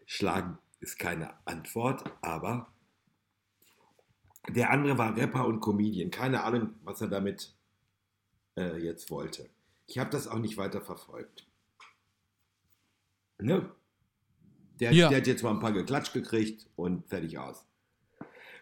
Schlagen 0.06 0.56
ist 0.80 0.98
keine 0.98 1.34
Antwort, 1.46 2.10
aber 2.22 2.72
der 4.48 4.70
andere 4.70 4.96
war 4.96 5.14
Rapper 5.14 5.46
und 5.46 5.60
Comedian. 5.60 6.10
Keine 6.10 6.42
Ahnung, 6.42 6.70
was 6.84 7.02
er 7.02 7.08
damit 7.08 7.54
äh, 8.56 8.78
jetzt 8.78 9.10
wollte. 9.10 9.50
Ich 9.86 9.98
habe 9.98 10.08
das 10.08 10.26
auch 10.26 10.38
nicht 10.38 10.56
weiter 10.56 10.80
verfolgt. 10.80 11.46
Ne? 13.38 13.70
Der, 14.80 14.90
Ja. 14.90 15.10
der 15.10 15.18
hat 15.18 15.26
jetzt 15.26 15.42
mal 15.42 15.50
ein 15.50 15.60
paar 15.60 15.72
geklatscht 15.72 16.14
gekriegt 16.14 16.66
und 16.76 17.06
fertig 17.10 17.36
aus. 17.36 17.66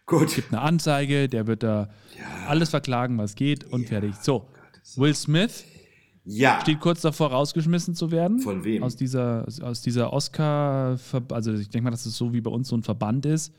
Gut. 0.07 0.35
Gibt 0.35 0.53
eine 0.53 0.61
Anzeige, 0.63 1.29
der 1.29 1.47
wird 1.47 1.63
da 1.63 1.89
Ja. 2.19 2.49
alles 2.49 2.71
verklagen, 2.71 3.17
was 3.19 3.35
geht 3.35 3.65
und 3.65 3.83
Ja. 3.83 3.89
fertig. 3.89 4.15
So. 4.17 4.49
Will 4.97 5.15
Smith 5.15 5.65
Ja. 6.25 6.61
steht 6.63 6.81
kurz 6.81 7.01
davor, 7.01 7.31
rausgeschmissen 7.31 7.95
zu 7.95 8.11
werden. 8.11 8.41
Von 8.41 8.65
wem? 8.65 8.83
Aus 8.83 8.97
dieser, 8.97 9.47
aus 9.63 9.83
dieser 9.83 10.13
Oscar, 10.13 10.99
also 11.31 11.53
ich 11.55 11.69
denke 11.71 11.85
mal, 11.85 11.91
dass 11.91 12.07
es 12.07 12.17
so 12.17 12.33
wie 12.33 12.41
bei 12.41 12.51
uns 12.51 12.69
so 12.69 12.77
ein 12.77 12.83
Verband 12.83 13.25
ist. 13.27 13.53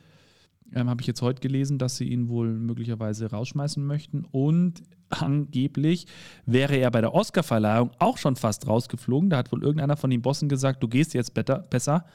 Ähm, 0.73 0.89
Habe 0.89 1.01
ich 1.01 1.07
jetzt 1.07 1.21
heute 1.21 1.41
gelesen, 1.41 1.77
dass 1.79 1.97
sie 1.97 2.05
ihn 2.05 2.29
wohl 2.29 2.47
möglicherweise 2.53 3.29
rausschmeißen 3.29 3.85
möchten. 3.85 4.23
Und 4.31 4.83
angeblich 5.09 6.07
wäre 6.45 6.75
er 6.77 6.89
bei 6.91 7.01
der 7.01 7.13
Oscar-Verleihung 7.13 7.91
auch 7.99 8.17
schon 8.17 8.35
fast 8.37 8.67
rausgeflogen. 8.67 9.29
Da 9.29 9.37
hat 9.37 9.51
wohl 9.51 9.63
irgendeiner 9.63 9.97
von 9.97 10.09
den 10.09 10.21
Bossen 10.21 10.47
gesagt, 10.47 10.81
du 10.81 10.87
gehst 10.87 11.13
jetzt 11.13 11.33
better, 11.33 11.59
besser. 11.59 12.05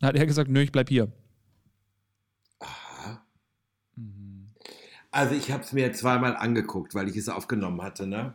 Da 0.00 0.08
hat 0.08 0.16
er 0.16 0.26
gesagt, 0.26 0.50
nö, 0.50 0.60
ich 0.60 0.72
bleib 0.72 0.88
hier. 0.90 1.08
Also 5.12 5.34
ich 5.34 5.52
habe 5.52 5.62
es 5.62 5.72
mir 5.72 5.92
zweimal 5.92 6.36
angeguckt, 6.36 6.94
weil 6.94 7.08
ich 7.08 7.16
es 7.16 7.28
aufgenommen 7.28 7.82
hatte. 7.82 8.06
Ne? 8.06 8.34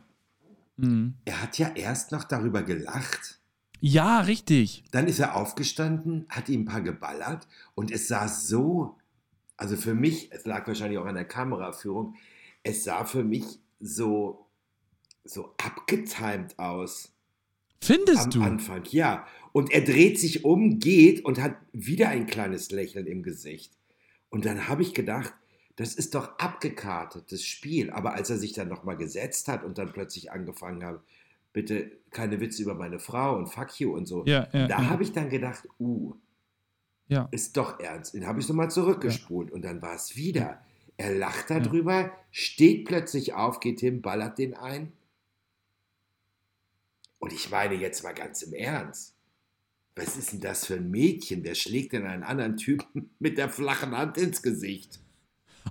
Mhm. 0.78 1.16
Er 1.26 1.42
hat 1.42 1.58
ja 1.58 1.70
erst 1.76 2.12
noch 2.12 2.24
darüber 2.24 2.64
gelacht. 2.64 3.40
Ja, 3.80 4.22
richtig. 4.22 4.84
Dann 4.92 5.08
ist 5.08 5.20
er 5.20 5.36
aufgestanden, 5.36 6.26
hat 6.30 6.50
ihm 6.50 6.62
ein 6.62 6.66
paar 6.66 6.82
geballert 6.82 7.48
und 7.76 7.92
es 7.92 8.08
sah 8.08 8.28
so, 8.28 8.96
also 9.56 9.76
für 9.76 9.94
mich, 9.94 10.32
es 10.32 10.46
lag 10.46 10.68
wahrscheinlich 10.68 11.00
auch 11.00 11.06
an 11.06 11.16
der 11.16 11.26
Kameraführung, 11.26 12.16
es 12.64 12.84
sah 12.84 13.06
für 13.06 13.24
mich 13.24 13.60
so, 13.80 14.48
so 15.24 15.54
abgetimt 15.58 16.58
aus 16.58 17.12
Findest 17.82 18.26
am 18.26 18.30
du? 18.32 18.42
Anfang. 18.42 18.84
Ja, 18.90 19.28
und 19.52 19.72
er 19.72 19.82
dreht 19.82 20.20
sich 20.20 20.44
um, 20.44 20.80
geht 20.80 21.24
und 21.24 21.40
hat 21.40 21.56
wieder 21.72 22.10
ein 22.10 22.26
kleines 22.26 22.72
Lächeln 22.72 23.06
im 23.06 23.22
Gesicht. 23.22 23.74
Und 24.30 24.46
dann 24.46 24.68
habe 24.68 24.82
ich 24.82 24.94
gedacht, 24.94 25.34
das 25.78 25.94
ist 25.94 26.16
doch 26.16 26.38
abgekartetes 26.40 27.46
Spiel. 27.46 27.92
Aber 27.92 28.14
als 28.14 28.30
er 28.30 28.38
sich 28.38 28.54
dann 28.54 28.68
nochmal 28.68 28.98
gesetzt 28.98 29.48
hat 29.48 29.64
und 29.64 29.78
dann 29.78 29.94
plötzlich 29.94 30.32
angefangen 30.32 30.84
hat, 30.84 31.02
bitte 31.54 31.92
keine 32.12 32.42
Witze 32.42 32.64
über 32.64 32.74
meine 32.74 33.00
Frau 33.00 33.38
und 33.38 33.48
fuck 33.48 33.80
you 33.80 33.96
und 33.96 34.08
so, 34.08 34.26
Ja, 34.26 34.48
ja, 34.52 34.68
da 34.68 34.82
ja. 34.82 34.90
habe 34.90 35.04
ich 35.04 35.14
dann 35.14 35.30
gedacht, 35.30 35.68
uh, 35.80 36.14
ist 37.32 37.56
doch 37.56 37.80
ernst. 37.80 38.16
Den 38.16 38.28
habe 38.28 38.40
ich 38.40 38.50
nochmal 38.50 38.72
zurückgespult 38.72 39.52
und 39.52 39.64
dann 39.64 39.82
war 39.82 39.96
es 39.96 40.16
wieder. 40.16 40.62
Er 40.98 41.14
lacht 41.14 41.52
darüber, 41.52 42.12
steht 42.32 42.86
plötzlich 42.86 43.36
auf, 43.36 43.60
geht 43.60 43.80
hin, 43.80 44.02
ballert 44.02 44.40
den 44.40 44.56
ein. 44.56 44.92
Und 47.20 47.34
ich 47.34 47.52
meine 47.52 47.76
jetzt 47.76 48.04
mal 48.04 48.14
ganz 48.14 48.42
im 48.42 48.54
Ernst. 48.54 49.16
Was 49.96 50.18
ist 50.18 50.34
denn 50.34 50.42
das 50.42 50.66
für 50.66 50.76
ein 50.76 50.90
Mädchen? 50.90 51.44
Wer 51.44 51.56
schlägt 51.56 51.94
denn 51.94 52.06
einen 52.06 52.24
anderen 52.24 52.58
Typen 52.58 53.12
mit 53.20 53.38
der 53.38 53.50
flachen 53.50 53.96
Hand 53.96 54.18
ins 54.18 54.42
Gesicht? 54.42 55.00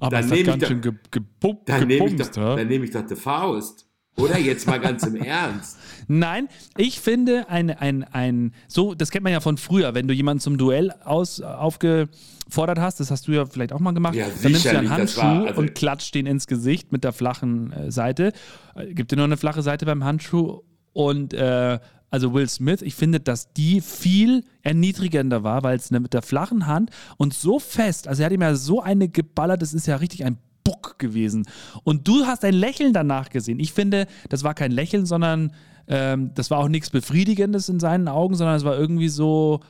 Aber 0.00 0.11
Dann 0.21 0.25
es 0.26 0.31
hat 0.33 0.45
ganz 0.45 0.62
doch- 0.62 0.69
schön 0.69 0.81
ge 0.81 0.93
gepu 1.11 1.55
Dann 1.67 1.87
nehme 1.87 2.07
ich, 2.07 2.17
doch- 2.17 2.26
hä? 2.37 2.57
dann 2.57 2.69
nehm 2.69 2.85
ich 2.85 2.91
doch 2.91 3.07
die 3.07 3.17
Faust. 3.17 3.85
Oder 4.19 4.38
jetzt 4.38 4.67
mal 4.67 4.81
ganz 4.81 5.03
im 5.03 5.17
Ernst. 5.17 5.76
Nein, 6.09 6.49
ich 6.79 7.00
finde 7.00 7.50
ein, 7.50 7.69
ein, 7.69 8.03
ein, 8.03 8.55
so, 8.67 8.95
das 8.95 9.11
kennt 9.11 9.25
man 9.25 9.33
ja 9.35 9.41
von 9.41 9.59
früher, 9.59 9.93
wenn 9.95 10.09
du 10.09 10.15
jemanden 10.15 10.41
zum 10.41 10.57
Duell 10.57 10.91
aus, 11.05 11.43
aufgefordert 11.43 12.79
hast, 12.79 13.00
das 13.00 13.11
hast 13.11 13.29
du 13.29 13.33
ja 13.33 13.45
vielleicht 13.47 13.73
auch 13.75 13.81
mal 13.81 13.93
gemacht, 13.93 14.15
Ja, 14.15 14.26
dann 14.43 14.53
nimmst 14.53 14.65
du 14.65 14.71
einen 14.79 14.91
Handschuh 14.91 15.21
war- 15.21 15.47
also- 15.49 15.61
und 15.61 15.75
klatscht 15.75 16.15
den 16.15 16.25
ins 16.26 16.47
Gesicht 16.47 16.93
mit 16.93 17.05
der 17.05 17.12
flachen 17.12 17.73
äh, 17.73 17.91
Seite. 17.91 18.33
Äh, 18.75 18.95
gibt 18.95 19.12
dir 19.12 19.17
noch 19.17 19.25
eine 19.25 19.37
flache 19.37 19.62
Seite 19.62 19.85
beim 19.87 20.03
Handschuh 20.05 20.61
und 20.93 21.35
äh, 21.35 21.79
also 22.11 22.33
Will 22.33 22.49
Smith, 22.49 22.83
ich 22.83 22.95
finde, 22.95 23.21
dass 23.21 23.53
die 23.53 23.81
viel 23.81 24.45
erniedrigender 24.63 25.43
war, 25.43 25.63
weil 25.63 25.77
es 25.77 25.91
ne, 25.91 26.01
mit 26.01 26.15
der 26.15 26.23
flachen 26.23 26.67
Hand 26.67 26.91
und 27.17 27.35
so 27.35 27.59
fest, 27.59 28.09
also 28.09 28.23
er 28.23 28.27
hat 28.27 28.33
ihm 28.33 28.43
ja 28.43 28.55
so 28.55 28.81
eine 28.81 29.09
geballert, 29.09 29.63
das 29.63 29.75
ist 29.75 29.87
ja 29.87 29.97
richtig 29.97 30.25
ein 30.25 30.39
Buck 30.65 30.99
gewesen. 30.99 31.47
Und 31.85 32.09
du 32.09 32.27
hast 32.27 32.45
ein 32.45 32.55
Lächeln 32.55 32.93
danach 32.93 33.31
gesehen. 33.31 33.61
Ich 33.61 33.73
finde, 33.73 34.07
das 34.29 34.43
war 34.43 34.55
kein 34.55 34.73
Lächeln, 34.73 35.07
sondern 35.07 35.53
ähm, 35.87 36.33
das 36.35 36.51
war 36.51 36.59
auch 36.59 36.69
nichts 36.69 36.91
Befriedigendes 36.91 37.69
in 37.69 37.79
seinen 37.79 38.09
Augen, 38.09 38.35
sondern 38.35 38.57
es 38.57 38.65
war 38.65 38.77
irgendwie 38.77 39.09
so, 39.09 39.61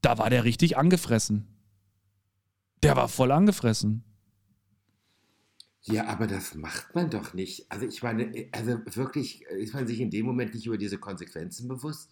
da 0.00 0.16
war 0.18 0.30
der 0.30 0.44
richtig 0.44 0.78
angefressen. 0.78 1.46
Der 2.82 2.96
war 2.96 3.08
voll 3.08 3.32
angefressen. 3.32 4.04
Ja, 5.86 6.06
aber 6.06 6.26
das 6.26 6.54
macht 6.54 6.94
man 6.94 7.10
doch 7.10 7.34
nicht. 7.34 7.70
Also 7.70 7.86
ich 7.86 8.02
meine, 8.02 8.32
also 8.52 8.78
wirklich, 8.94 9.42
ist 9.42 9.74
man 9.74 9.86
sich 9.86 10.00
in 10.00 10.10
dem 10.10 10.24
Moment 10.24 10.54
nicht 10.54 10.66
über 10.66 10.78
diese 10.78 10.98
Konsequenzen 10.98 11.68
bewusst? 11.68 12.10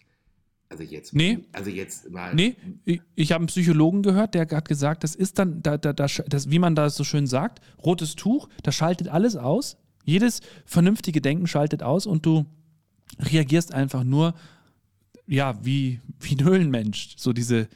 Also 0.68 0.82
jetzt, 0.82 1.14
Nee. 1.14 1.44
also 1.52 1.70
jetzt 1.70 2.10
mal. 2.10 2.34
Nee, 2.34 2.56
ich, 2.84 3.00
ich 3.14 3.32
habe 3.32 3.42
einen 3.42 3.48
Psychologen 3.48 4.02
gehört, 4.02 4.34
der 4.34 4.46
hat 4.48 4.68
gesagt, 4.68 5.04
das 5.04 5.14
ist 5.14 5.38
dann, 5.38 5.62
da, 5.62 5.76
da, 5.76 5.92
das, 5.92 6.50
wie 6.50 6.58
man 6.58 6.74
das 6.74 6.96
so 6.96 7.04
schön 7.04 7.26
sagt, 7.26 7.60
rotes 7.82 8.14
Tuch, 8.14 8.48
das 8.62 8.74
schaltet 8.74 9.08
alles 9.08 9.36
aus. 9.36 9.76
Jedes 10.04 10.40
vernünftige 10.64 11.20
Denken 11.20 11.46
schaltet 11.46 11.82
aus 11.82 12.06
und 12.06 12.24
du 12.26 12.46
reagierst 13.18 13.72
einfach 13.72 14.04
nur, 14.04 14.34
ja, 15.26 15.64
wie, 15.64 16.00
wie 16.20 16.34
ein 16.36 16.44
Höhlenmensch. 16.44 17.14
So 17.16 17.32
diese, 17.32 17.68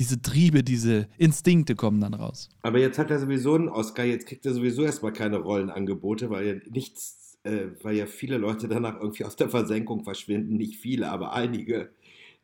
diese 0.00 0.22
Triebe, 0.22 0.64
diese 0.64 1.08
Instinkte 1.18 1.76
kommen 1.76 2.00
dann 2.00 2.14
raus. 2.14 2.48
Aber 2.62 2.78
jetzt 2.78 2.98
hat 2.98 3.10
er 3.10 3.18
sowieso 3.18 3.54
einen 3.54 3.68
Oscar, 3.68 4.04
jetzt 4.04 4.26
kriegt 4.26 4.46
er 4.46 4.54
sowieso 4.54 4.82
erstmal 4.82 5.12
keine 5.12 5.36
Rollenangebote, 5.36 6.30
weil 6.30 6.46
ja 6.46 6.54
nichts, 6.70 7.38
äh, 7.44 7.66
weil 7.82 7.96
ja 7.96 8.06
viele 8.06 8.38
Leute 8.38 8.66
danach 8.66 8.98
irgendwie 8.98 9.26
aus 9.26 9.36
der 9.36 9.50
Versenkung 9.50 10.02
verschwinden. 10.02 10.56
Nicht 10.56 10.78
viele, 10.78 11.10
aber 11.10 11.34
einige. 11.34 11.90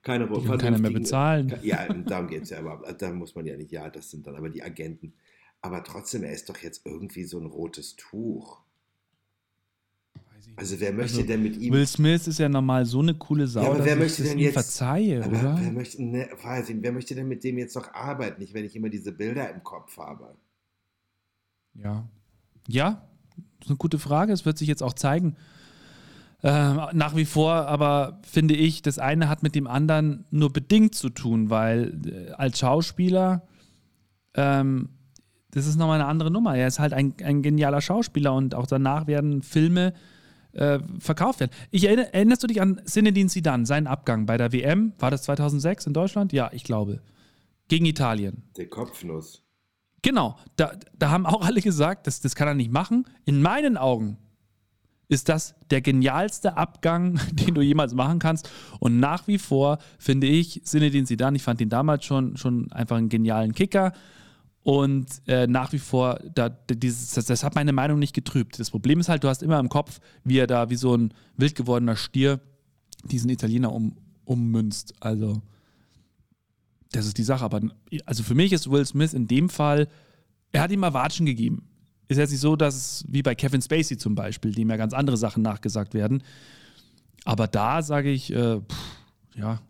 Keine 0.02 0.28
kann 0.28 0.58
keiner 0.58 0.78
mehr 0.78 0.92
bezahlen. 0.92 1.58
Ja, 1.62 1.92
darum 1.92 2.28
geht 2.28 2.42
es 2.42 2.50
ja 2.50 2.60
überhaupt. 2.60 3.02
Da 3.02 3.10
muss 3.10 3.34
man 3.34 3.46
ja 3.46 3.56
nicht, 3.56 3.72
ja, 3.72 3.90
das 3.90 4.10
sind 4.10 4.26
dann 4.26 4.36
aber 4.36 4.50
die 4.50 4.62
Agenten. 4.62 5.14
Aber 5.62 5.82
trotzdem, 5.82 6.22
er 6.22 6.32
ist 6.32 6.48
doch 6.48 6.58
jetzt 6.58 6.84
irgendwie 6.84 7.25
so 7.25 7.40
ein 7.40 7.46
rotes 7.46 7.96
Tuch. 7.96 8.60
Also 10.58 10.80
wer 10.80 10.92
möchte 10.92 11.18
Also, 11.18 11.26
denn 11.28 11.42
mit 11.42 11.56
ihm 11.58 11.72
Will 11.72 11.86
Smith 11.86 12.26
ist 12.26 12.38
ja 12.38 12.48
normal 12.48 12.86
so 12.86 13.00
eine 13.00 13.14
coole 13.14 13.46
Sau, 13.46 13.62
Ja, 13.62 13.70
aber 13.70 13.84
wer 13.84 13.96
möchte 13.96 14.22
denn 14.22 14.38
jetzt- 14.38 14.54
verzeihe, 14.54 15.22
Aber 15.22 15.38
oder? 15.38 15.58
wer 15.60 15.70
möchte, 15.70 16.02
ne, 16.02 16.28
ich, 16.32 16.76
wer 16.82 16.92
möchte 16.92 17.14
denn 17.14 17.28
mit 17.28 17.44
dem 17.44 17.58
jetzt 17.58 17.76
noch 17.76 17.92
arbeiten? 17.92 18.40
Nicht, 18.40 18.54
wenn 18.54 18.64
ich 18.64 18.75
immer 18.75 18.88
diese 18.88 19.12
Bilder 19.12 19.50
im 19.52 19.62
Kopf 19.62 19.96
habe. 19.98 20.34
Ja. 21.75 22.08
Ja, 22.68 23.02
das 23.58 23.66
ist 23.66 23.70
eine 23.70 23.76
gute 23.76 23.98
Frage. 23.98 24.32
Es 24.32 24.46
wird 24.46 24.56
sich 24.58 24.68
jetzt 24.68 24.82
auch 24.82 24.94
zeigen. 24.94 25.36
Ähm, 26.42 26.80
nach 26.92 27.16
wie 27.16 27.25
vor 27.25 27.52
aber 27.66 28.20
finde 28.26 28.54
ich, 28.54 28.82
das 28.82 28.98
eine 28.98 29.28
hat 29.28 29.42
mit 29.42 29.54
dem 29.54 29.66
anderen 29.66 30.25
nur 30.30 30.52
bedingt 30.52 30.94
zu 30.94 31.08
tun, 31.10 31.50
weil 31.50 31.98
äh, 32.06 32.30
als 32.32 32.58
Schauspieler, 32.58 33.46
ähm, 34.34 34.90
das 35.50 35.66
ist 35.66 35.76
nochmal 35.76 36.00
eine 36.00 36.08
andere 36.08 36.30
Nummer. 36.30 36.54
Er 36.56 36.66
ist 36.68 36.78
halt 36.78 36.92
ein, 36.92 37.14
ein 37.25 37.42
genialer 37.42 37.80
Schauspieler 37.80 38.34
und 38.34 38.54
auch 38.54 38.66
danach 38.66 39.06
werden 39.06 39.42
Filme 39.42 39.94
äh, 40.56 40.80
verkauft 40.98 41.40
werden. 41.40 41.52
Ich 41.70 41.84
erinner, 41.84 42.14
erinnerst 42.14 42.42
du 42.42 42.46
dich 42.46 42.60
an 42.60 42.80
Zinedine 42.84 43.28
Zidane, 43.28 43.66
seinen 43.66 43.86
Abgang 43.86 44.26
bei 44.26 44.36
der 44.36 44.52
WM? 44.52 44.92
War 44.98 45.10
das 45.10 45.22
2006 45.25 45.86
in 45.86 45.92
Deutschland? 45.92 46.32
Ja, 46.32 46.50
ich 46.52 46.64
glaube. 46.64 47.00
Gegen 47.68 47.84
Italien. 47.86 48.44
Der 48.56 48.68
Kopfnuss. 48.68 49.42
Genau, 50.02 50.38
da, 50.56 50.72
da 50.96 51.10
haben 51.10 51.26
auch 51.26 51.42
alle 51.42 51.60
gesagt, 51.60 52.06
das, 52.06 52.20
das 52.20 52.34
kann 52.36 52.48
er 52.48 52.54
nicht 52.54 52.70
machen. 52.70 53.06
In 53.25 53.42
meinen 53.42 53.76
Augen 53.76 54.18
ist 55.08 55.28
das 55.28 55.54
der 55.70 55.80
genialste 55.80 56.56
Abgang, 56.56 57.20
den 57.32 57.54
du 57.54 57.60
jemals 57.60 57.94
machen 57.94 58.18
kannst. 58.18 58.50
Und 58.80 59.00
nach 59.00 59.26
wie 59.26 59.38
vor 59.38 59.78
finde 59.98 60.26
ich 60.26 60.64
Zinedine 60.64 61.06
Zidane, 61.06 61.36
ich 61.36 61.42
fand 61.42 61.60
ihn 61.60 61.68
damals 61.68 62.04
schon, 62.04 62.36
schon 62.36 62.70
einfach 62.72 62.96
einen 62.96 63.08
genialen 63.08 63.52
Kicker. 63.52 63.92
Und 64.66 65.23
äh, 65.28 65.46
nach 65.46 65.73
wie 65.73 65.78
vor, 65.78 66.18
da, 66.35 66.49
dieses, 66.49 67.12
das, 67.12 67.26
das 67.26 67.44
hat 67.44 67.54
meine 67.54 67.73
Meinung 67.73 68.00
nicht 68.00 68.16
getrübt. 68.16 68.58
Das 68.58 68.73
Problem 68.73 68.99
ist 68.99 69.08
halt, 69.08 69.23
du 69.23 69.28
hast 69.28 69.44
immer 69.44 69.61
im 69.61 69.68
Kopf, 69.68 70.00
wie 70.25 70.38
er 70.38 70.49
da 70.49 70.70
wie 70.70 70.75
so 70.75 70.96
ein 70.96 71.14
wild 71.37 71.54
gewordener 71.54 71.94
Stier 71.94 72.40
diesen 73.04 73.30
Italiener 73.30 73.73
um, 73.73 73.96
ummünzt. 74.25 74.92
Also, 74.99 75.40
das 76.90 77.06
ist 77.06 77.16
die 77.16 77.23
Sache. 77.23 77.44
Aber 77.44 77.61
also 78.06 78.25
für 78.25 78.35
mich 78.35 78.52
ist 78.52 78.68
Will 78.68 78.85
Smith 78.85 79.14
in 79.14 79.28
dem 79.28 79.50
Fall, 79.50 79.87
er 80.50 80.62
hat 80.62 80.73
ihm 80.73 80.80
mal 80.80 80.92
Watschen 80.92 81.26
gegeben. 81.26 81.68
Ist 82.08 82.16
jetzt 82.16 82.32
nicht 82.32 82.40
so, 82.40 82.56
dass 82.56 82.75
es 82.75 83.04
wie 83.06 83.23
bei 83.23 83.37
Kevin 83.37 83.62
Spacey 83.62 83.96
zum 83.96 84.16
Beispiel, 84.16 84.50
dem 84.50 84.68
ja 84.68 84.76
ganz 84.76 84.94
andere 84.94 85.16
Sachen 85.16 85.44
nachgesagt 85.44 85.94
werden. 85.94 86.25
Aber 87.25 87.46
da 87.46 87.82
sage 87.82 88.11
ich, 88.11 88.32
äh, 88.32 88.58
pff, 88.58 88.96
ja, 89.37 89.61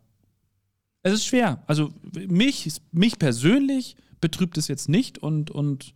es 1.03 1.13
ist 1.13 1.27
schwer. 1.27 1.63
Also 1.67 1.91
mich, 2.15 2.81
mich 2.93 3.19
persönlich 3.19 3.99
betrübt 4.21 4.59
es 4.59 4.69
jetzt 4.69 4.89
nicht 4.89 5.19
und, 5.19 5.51
und 5.51 5.95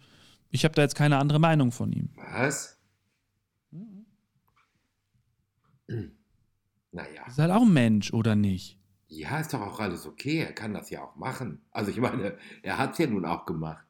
ich 0.51 0.65
habe 0.65 0.75
da 0.75 0.83
jetzt 0.83 0.95
keine 0.95 1.19
andere 1.19 1.39
Meinung 1.39 1.73
von 1.73 1.93
ihm. 1.93 2.11
Was? 2.17 2.79
Naja. 5.87 7.27
Ist 7.27 7.39
halt 7.39 7.51
auch 7.51 7.63
ein 7.63 7.73
Mensch, 7.73 8.13
oder 8.13 8.35
nicht? 8.35 8.79
Ja, 9.09 9.41
ist 9.41 9.53
doch 9.53 9.61
auch 9.61 9.81
alles 9.81 10.07
okay. 10.07 10.39
Er 10.39 10.53
kann 10.53 10.73
das 10.73 10.91
ja 10.91 11.03
auch 11.03 11.17
machen. 11.17 11.61
Also 11.73 11.91
ich 11.91 11.99
meine, 11.99 12.39
er 12.63 12.79
hat 12.79 12.93
es 12.93 12.99
ja 12.99 13.07
nun 13.07 13.25
auch 13.25 13.45
gemacht. 13.45 13.85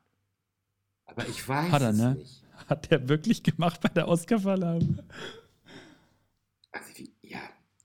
Aber 1.05 1.29
ich 1.29 1.47
weiß 1.47 1.73
Hat 1.73 1.83
er, 1.83 1.93
ne? 1.93 2.15
nicht. 2.15 2.43
Hat 2.69 2.91
er 2.91 3.09
wirklich 3.09 3.43
gemacht 3.43 3.81
bei 3.81 3.89
der 3.89 4.09
Oscarverleihung? 4.09 5.01
Also 6.73 6.87
wie, 6.97 7.13
ja, 7.23 7.41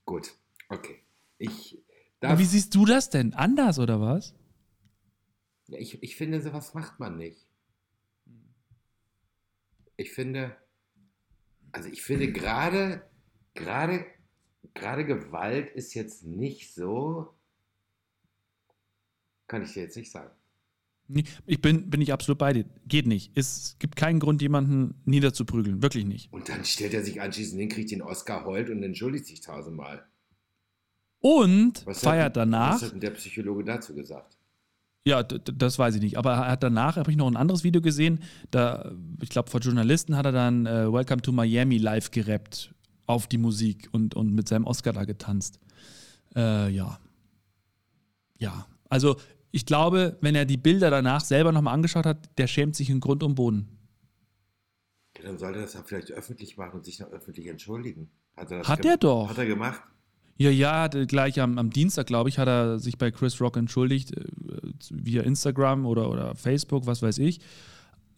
gut. 0.06 0.32
Okay. 0.70 1.02
Ich, 1.38 1.78
Wie 2.22 2.46
siehst 2.46 2.76
du 2.76 2.86
das 2.86 3.10
denn? 3.10 3.34
Anders 3.34 3.80
oder 3.80 4.00
was? 4.00 4.34
Ja, 5.68 5.80
ich, 5.80 6.02
ich 6.04 6.16
finde, 6.16 6.42
sowas 6.42 6.74
macht 6.74 7.00
man 7.00 7.18
nicht. 7.18 7.48
Ich 9.98 10.12
finde, 10.12 10.56
also 11.72 11.90
ich 11.90 12.02
finde 12.02 12.32
gerade, 12.32 13.02
gerade, 13.54 14.06
gerade 14.74 15.06
Gewalt 15.06 15.74
ist 15.74 15.94
jetzt 15.94 16.24
nicht 16.24 16.74
so, 16.74 17.34
kann 19.48 19.64
ich 19.64 19.74
dir 19.74 19.84
jetzt 19.84 19.98
nicht 19.98 20.12
sagen. 20.12 20.32
Ich 21.46 21.62
bin, 21.62 21.90
bin 21.90 22.02
ich 22.02 22.12
absolut 22.12 22.40
bei 22.40 22.52
dir. 22.52 22.66
Geht 22.88 23.06
nicht. 23.06 23.32
Es 23.38 23.76
gibt 23.78 23.96
keinen 23.96 24.20
Grund, 24.20 24.42
jemanden 24.42 24.96
niederzuprügeln. 25.06 25.84
Wirklich 25.84 26.06
nicht. 26.06 26.34
Und 26.34 26.50
dann 26.50 26.66
stellt 26.66 26.96
er 26.96 27.04
sich 27.04 27.22
anschließend 27.22 27.60
hin, 27.60 27.70
kriegt 27.70 27.92
den 27.92 28.02
Oscar, 28.02 28.44
heult 28.44 28.72
und 28.72 28.82
entschuldigt 28.82 29.28
sich 29.28 29.42
tausendmal. 29.42 30.08
Und 31.20 31.86
Was 31.86 32.00
feiert 32.00 32.26
hat, 32.26 32.38
danach. 32.38 32.76
Was 32.76 32.84
hat 32.84 32.94
denn 32.94 33.00
der 33.02 33.12
Psychologe 33.12 33.64
dazu 33.64 33.94
gesagt? 33.94 34.36
Ja, 35.08 35.22
das 35.22 35.78
weiß 35.78 35.96
ich 35.96 36.02
nicht. 36.02 36.18
Aber 36.18 36.32
er 36.34 36.48
hat 36.48 36.64
danach, 36.64 36.98
habe 36.98 37.12
ich 37.12 37.18
noch 37.18 37.28
ein 37.28 37.38
anderes 37.38 37.64
Video 37.64 37.80
gesehen, 37.80 38.24
da, 38.50 38.92
ich 39.22 39.30
glaube, 39.30 39.52
vor 39.52 39.60
Journalisten 39.60 40.18
hat 40.18 40.26
er 40.26 40.32
dann 40.32 40.66
äh, 40.66 40.92
Welcome 40.92 41.22
to 41.22 41.32
Miami 41.32 41.78
live 41.78 42.10
gerappt 42.10 42.74
auf 43.06 43.28
die 43.28 43.38
Musik 43.38 43.88
und, 43.92 44.16
und 44.16 44.34
mit 44.34 44.48
seinem 44.48 44.66
Oscar 44.66 44.94
da 44.94 45.06
getanzt. 45.06 45.60
Äh, 46.36 46.72
ja. 46.72 47.00
Ja. 48.40 48.66
Also, 48.90 49.18
ich 49.52 49.68
glaube, 49.68 50.18
wenn 50.22 50.34
er 50.34 50.46
die 50.46 50.58
Bilder 50.58 50.90
danach 50.90 51.24
selber 51.24 51.52
nochmal 51.52 51.76
angeschaut 51.76 52.08
hat, 52.08 52.28
der 52.40 52.48
schämt 52.48 52.76
sich 52.76 52.90
in 52.90 53.00
Grund 53.00 53.22
und 53.22 53.36
Boden. 53.36 53.70
Ja, 55.18 55.24
dann 55.24 55.38
sollte 55.38 55.60
er 55.60 55.66
das 55.66 55.76
ja 55.76 55.84
vielleicht 55.84 56.12
öffentlich 56.12 56.58
machen 56.58 56.78
und 56.78 56.86
sich 56.86 57.00
noch 57.00 57.12
öffentlich 57.12 57.46
entschuldigen. 57.48 58.10
Hat 58.36 58.50
er, 58.50 58.58
das 58.60 58.68
Hat 58.68 58.84
er 58.84 58.98
doch. 58.98 59.30
Hat 59.30 59.38
er 59.38 59.46
gemacht? 59.46 59.82
Ja, 60.38 60.50
ja, 60.50 60.88
gleich 60.88 61.40
am, 61.40 61.58
am 61.58 61.70
Dienstag, 61.70 62.08
glaube 62.08 62.28
ich, 62.30 62.38
hat 62.38 62.50
er 62.50 62.78
sich 62.78 62.98
bei 62.98 63.10
Chris 63.10 63.40
Rock 63.40 63.56
entschuldigt, 63.56 64.12
äh, 64.12 64.26
via 64.90 65.22
Instagram 65.24 65.86
oder, 65.86 66.10
oder 66.10 66.36
Facebook, 66.36 66.86
was 66.88 67.02
weiß 67.02 67.20
ich, 67.20 67.40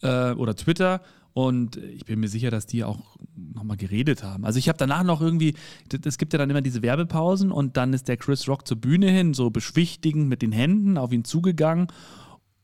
äh, 0.02 0.32
oder 0.32 0.56
Twitter. 0.56 1.00
Und 1.32 1.76
ich 1.76 2.04
bin 2.04 2.18
mir 2.18 2.26
sicher, 2.26 2.50
dass 2.50 2.66
die 2.66 2.82
auch 2.82 3.16
nochmal 3.36 3.76
geredet 3.76 4.24
haben. 4.24 4.44
Also 4.44 4.58
ich 4.58 4.68
habe 4.68 4.78
danach 4.78 5.04
noch 5.04 5.20
irgendwie, 5.20 5.54
es 6.04 6.18
gibt 6.18 6.32
ja 6.32 6.38
dann 6.38 6.50
immer 6.50 6.62
diese 6.62 6.82
Werbepausen 6.82 7.52
und 7.52 7.76
dann 7.76 7.92
ist 7.92 8.08
der 8.08 8.16
Chris 8.16 8.48
Rock 8.48 8.66
zur 8.66 8.78
Bühne 8.78 9.08
hin, 9.08 9.34
so 9.34 9.50
beschwichtigend 9.50 10.28
mit 10.28 10.42
den 10.42 10.50
Händen 10.50 10.98
auf 10.98 11.12
ihn 11.12 11.22
zugegangen. 11.22 11.86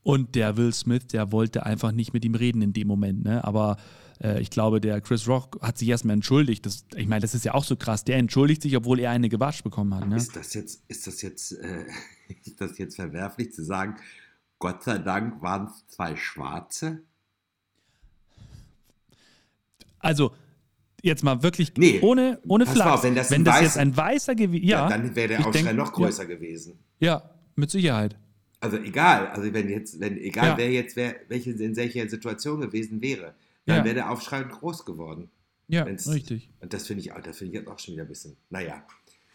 Und 0.03 0.35
der 0.35 0.57
Will 0.57 0.73
Smith, 0.73 1.07
der 1.07 1.31
wollte 1.31 1.65
einfach 1.65 1.93
nicht 1.93 2.13
mit 2.13 2.25
ihm 2.25 2.35
reden 2.35 2.61
in 2.61 2.73
dem 2.73 2.87
Moment. 2.87 3.23
Ne? 3.23 3.43
Aber 3.45 3.77
äh, 4.21 4.39
ich 4.41 4.49
glaube, 4.49 4.81
der 4.81 5.01
Chris 5.01 5.27
Rock 5.27 5.59
hat 5.61 5.77
sich 5.77 5.87
erstmal 5.87 6.13
entschuldigt. 6.15 6.65
Das, 6.65 6.85
ich 6.95 7.07
meine, 7.07 7.21
das 7.21 7.33
ist 7.35 7.45
ja 7.45 7.53
auch 7.53 7.63
so 7.63 7.75
krass. 7.75 8.03
Der 8.03 8.17
entschuldigt 8.17 8.61
sich, 8.61 8.75
obwohl 8.75 8.99
er 8.99 9.11
eine 9.11 9.29
gewatscht 9.29 9.63
bekommen 9.63 9.93
hat. 9.93 10.07
Ne? 10.07 10.15
Ist 10.17 10.35
das 10.35 10.53
jetzt, 10.53 10.83
ist 10.87 11.07
das 11.07 11.21
jetzt, 11.21 11.51
äh, 11.53 11.85
ist 12.45 12.59
das 12.61 12.77
jetzt 12.77 12.95
verwerflich 12.95 13.53
zu 13.53 13.63
sagen, 13.63 13.95
Gott 14.59 14.83
sei 14.83 14.97
Dank 14.99 15.41
waren 15.41 15.67
es 15.67 15.87
zwei 15.87 16.15
Schwarze? 16.15 17.01
Also, 19.99 20.31
jetzt 21.01 21.23
mal 21.23 21.41
wirklich 21.43 21.73
Nee, 21.77 21.99
ohne, 22.01 22.39
ohne 22.47 22.65
Flachs. 22.65 22.91
auf, 22.91 23.03
wenn 23.03 23.15
das 23.15 23.31
ein 23.31 23.43
das 23.43 23.55
Weiß- 23.55 23.61
jetzt 23.63 23.77
ein 23.77 23.95
Weißer 23.97 24.35
gewesen 24.35 24.65
ja, 24.65 24.87
dann 24.87 25.15
wäre 25.15 25.27
der 25.29 25.39
Aufschrei 25.47 25.63
denk- 25.63 25.77
noch 25.77 25.93
größer 25.93 26.25
gewesen. 26.25 26.79
Ja, 26.99 27.07
ja, 27.07 27.29
mit 27.55 27.69
Sicherheit. 27.71 28.15
Also 28.61 28.77
egal, 28.77 29.27
also 29.27 29.53
wenn 29.53 29.69
jetzt, 29.69 29.99
wenn 29.99 30.17
egal 30.17 30.49
Ja. 30.49 30.57
wer 30.57 30.71
jetzt 30.71 30.95
wer, 30.95 31.15
welche 31.27 31.51
in 31.51 31.75
welcher 31.75 32.07
Situation 32.09 32.61
gewesen 32.61 33.01
wäre, 33.01 33.35
dann 33.65 33.77
Ja. 33.77 33.83
wäre 33.85 33.95
der 33.95 34.11
Aufschrei 34.11 34.43
groß 34.43 34.85
geworden. 34.85 35.29
Ja, 35.67 35.85
Wenn's- 35.85 36.07
richtig. 36.07 36.49
Und 36.59 36.73
das 36.73 36.85
finde 36.87 37.01
ich 37.01 37.11
auch, 37.13 37.21
das 37.21 37.37
finde 37.37 37.53
ich 37.53 37.59
jetzt 37.59 37.67
auch 37.67 37.79
schon 37.79 37.93
wieder 37.95 38.03
ein 38.03 38.07
bisschen. 38.09 38.37
Naja, 38.51 38.83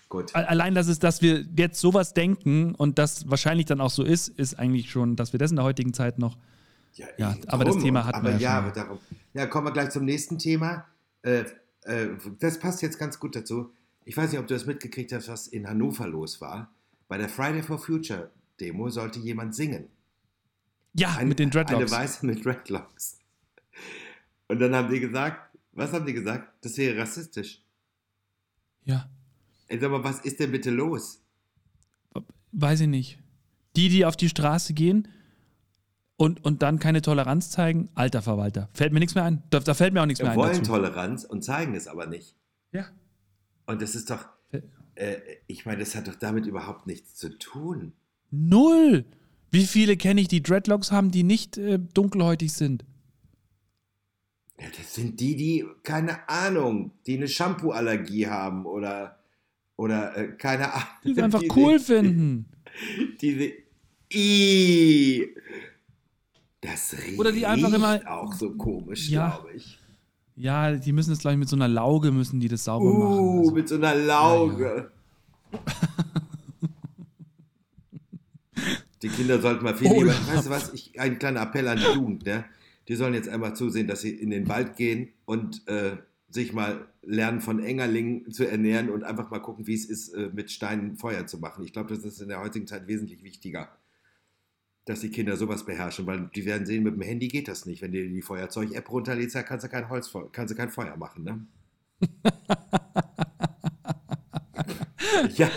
gut. 0.08 0.34
Allein, 0.34 0.74
dass, 0.74 0.86
es, 0.86 0.98
dass 1.00 1.22
wir 1.22 1.44
jetzt 1.56 1.80
sowas 1.80 2.14
denken 2.14 2.74
und 2.76 2.98
das 2.98 3.28
wahrscheinlich 3.28 3.66
dann 3.66 3.80
auch 3.80 3.90
so 3.90 4.04
ist, 4.04 4.28
ist 4.28 4.58
eigentlich 4.58 4.90
schon, 4.90 5.16
dass 5.16 5.32
wir 5.32 5.38
das 5.38 5.50
in 5.50 5.56
der 5.56 5.64
heutigen 5.64 5.92
Zeit 5.92 6.18
noch. 6.18 6.36
ja, 6.94 7.06
ich- 7.16 7.50
aber 7.50 7.64
das. 7.64 7.78
Thema 7.78 8.04
hatten 8.04 8.16
aber 8.18 8.28
wir 8.30 8.36
ja 8.36 8.40
ja, 8.40 8.56
schon. 8.56 8.64
aber 8.64 8.72
darum. 8.74 8.98
Ja, 9.34 9.46
kommen 9.46 9.66
wir 9.66 9.72
gleich 9.72 9.90
zum 9.90 10.04
nächsten 10.04 10.38
Thema. 10.38 10.86
Äh, 11.22 11.44
äh, 11.84 12.08
das 12.38 12.58
passt 12.58 12.82
jetzt 12.82 12.98
ganz 12.98 13.18
gut 13.18 13.34
dazu. 13.36 13.72
Ich 14.04 14.16
weiß 14.16 14.30
nicht, 14.32 14.40
ob 14.40 14.46
du 14.46 14.54
das 14.54 14.66
mitgekriegt 14.66 15.12
hast, 15.12 15.28
was 15.28 15.46
in 15.48 15.68
Hannover 15.68 16.06
los 16.08 16.40
war. 16.40 16.70
Bei 17.08 17.16
der 17.18 17.28
Friday 17.28 17.62
for 17.62 17.78
Future 17.78 18.30
Demo 18.60 18.88
sollte 18.90 19.18
jemand 19.20 19.54
singen. 19.54 19.88
Ja, 20.94 21.16
Ein- 21.16 21.28
mit 21.28 21.38
den 21.38 21.50
Eine 21.52 21.64
Dreadlocks. 21.64 21.92
Weiße 21.92 22.26
mit 22.26 22.44
Dreadlocks. 22.44 23.18
Und 24.50 24.58
dann 24.58 24.74
haben 24.74 24.90
die 24.92 24.98
gesagt, 24.98 25.56
was 25.70 25.92
haben 25.92 26.06
die 26.06 26.12
gesagt? 26.12 26.52
Das 26.64 26.76
wäre 26.76 26.98
rassistisch. 26.98 27.62
Ja, 28.84 29.08
Ey, 29.68 29.78
sag 29.78 29.92
mal, 29.92 30.02
was 30.02 30.18
ist 30.24 30.40
denn 30.40 30.50
bitte 30.50 30.70
los? 30.72 31.22
weiß 32.50 32.80
ich 32.80 32.88
nicht. 32.88 33.20
Die, 33.76 33.88
die 33.88 34.04
auf 34.04 34.16
die 34.16 34.28
Straße 34.28 34.74
gehen 34.74 35.06
und, 36.16 36.44
und 36.44 36.62
dann 36.62 36.80
keine 36.80 37.00
Toleranz 37.00 37.50
zeigen, 37.50 37.90
alter 37.94 38.22
Verwalter. 38.22 38.68
Fällt 38.74 38.92
mir 38.92 38.98
nichts 38.98 39.14
mehr 39.14 39.22
ein. 39.22 39.44
Da, 39.50 39.60
da 39.60 39.72
fällt 39.72 39.94
mir 39.94 40.02
auch 40.02 40.06
nichts 40.06 40.20
mehr 40.20 40.30
Wir 40.30 40.32
ein. 40.32 40.38
wollen 40.38 40.58
Dazu. 40.58 40.72
Toleranz 40.72 41.22
und 41.22 41.44
zeigen 41.44 41.76
es 41.76 41.86
aber 41.86 42.06
nicht. 42.08 42.34
Ja. 42.72 42.86
Und 43.66 43.80
das 43.80 43.94
ist 43.94 44.10
doch, 44.10 44.26
äh, 44.96 45.16
ich 45.46 45.64
meine, 45.64 45.78
das 45.78 45.94
hat 45.94 46.08
doch 46.08 46.16
damit 46.16 46.46
überhaupt 46.46 46.88
nichts 46.88 47.14
zu 47.14 47.38
tun. 47.38 47.92
Null! 48.32 49.04
Wie 49.52 49.66
viele 49.66 49.96
kenne 49.96 50.20
ich, 50.20 50.26
die 50.26 50.42
Dreadlocks 50.42 50.90
haben, 50.90 51.12
die 51.12 51.22
nicht 51.22 51.56
äh, 51.56 51.78
dunkelhäutig 51.78 52.52
sind? 52.52 52.84
Ja, 54.60 54.66
das 54.76 54.94
sind 54.94 55.18
die, 55.20 55.36
die, 55.36 55.64
keine 55.82 56.28
Ahnung, 56.28 56.90
die 57.06 57.16
eine 57.16 57.28
Shampoo-Allergie 57.28 58.26
haben 58.26 58.66
oder, 58.66 59.18
oder 59.76 60.14
äh, 60.16 60.28
keine 60.36 60.72
Ahnung. 60.72 60.86
Die 61.04 61.12
es 61.12 61.18
einfach 61.22 61.42
cool 61.56 61.78
finden. 61.78 62.44
Diese, 63.20 63.52
Ih, 64.12 65.28
das 66.60 66.92
riecht 66.92 67.18
Oder 67.18 67.32
die 67.32 67.46
einfach 67.46 67.72
immer- 67.72 68.00
auch 68.06 68.32
so 68.34 68.50
komisch, 68.54 69.08
Ja. 69.08 69.30
glaube 69.30 69.52
ich. 69.56 69.78
Ja, 70.36 70.72
die 70.72 70.92
müssen 70.92 71.12
es 71.12 71.18
gleich 71.20 71.36
mit 71.36 71.48
so 71.48 71.56
einer 71.56 71.68
Lauge, 71.68 72.10
müssen 72.10 72.40
die 72.40 72.48
das 72.48 72.64
sauber 72.64 72.92
machen. 72.92 73.18
Uh, 73.18 73.38
Also, 73.40 73.50
mit 73.52 73.68
so 73.68 73.74
einer 73.76 73.94
Lauge. 73.94 74.90
Die 79.02 79.08
Kinder 79.08 79.40
sollten 79.40 79.64
mal 79.64 79.74
viel 79.76 79.88
Oh, 79.90 80.00
lieber. 80.00 80.12
ja. 80.12 80.34
Weißt 80.34 80.46
du 80.46 80.50
was? 80.50 80.72
Ich, 80.74 80.98
ein 81.00 81.18
kleiner 81.18 81.42
Appell 81.42 81.66
an 81.68 81.78
die 81.78 81.84
Jugend, 81.94 82.24
ne? 82.26 82.44
Die 82.90 82.96
sollen 82.96 83.14
jetzt 83.14 83.28
einmal 83.28 83.54
zusehen, 83.54 83.86
dass 83.86 84.00
sie 84.00 84.10
in 84.10 84.30
den 84.30 84.48
Wald 84.48 84.74
gehen 84.74 85.12
und 85.24 85.64
äh, 85.68 85.96
sich 86.28 86.52
mal 86.52 86.88
lernen, 87.02 87.40
von 87.40 87.62
Engerlingen 87.62 88.32
zu 88.32 88.44
ernähren 88.44 88.90
und 88.90 89.04
einfach 89.04 89.30
mal 89.30 89.38
gucken, 89.38 89.68
wie 89.68 89.74
es 89.74 89.84
ist, 89.84 90.08
äh, 90.08 90.28
mit 90.32 90.50
Steinen 90.50 90.96
Feuer 90.96 91.24
zu 91.24 91.38
machen. 91.38 91.62
Ich 91.62 91.72
glaube, 91.72 91.94
das 91.94 92.04
ist 92.04 92.20
in 92.20 92.26
der 92.26 92.40
heutigen 92.40 92.66
Zeit 92.66 92.88
wesentlich 92.88 93.22
wichtiger, 93.22 93.68
dass 94.86 95.02
die 95.02 95.10
Kinder 95.10 95.36
sowas 95.36 95.64
beherrschen, 95.64 96.04
weil 96.06 96.28
die 96.34 96.44
werden 96.44 96.66
sehen, 96.66 96.82
mit 96.82 96.94
dem 96.94 97.02
Handy 97.02 97.28
geht 97.28 97.46
das 97.46 97.64
nicht. 97.64 97.80
Wenn 97.80 97.92
du 97.92 98.08
die 98.08 98.22
Feuerzeug-App 98.22 98.90
runterlädst, 98.90 99.36
dann 99.36 99.44
kannst 99.44 99.64
du 99.64 99.68
kein 99.68 99.88
Holz, 99.88 100.12
kannst 100.32 100.52
du 100.52 100.56
kein 100.56 100.70
Feuer 100.70 100.96
machen, 100.96 101.22
ne? 101.22 101.46
ja, 105.36 105.48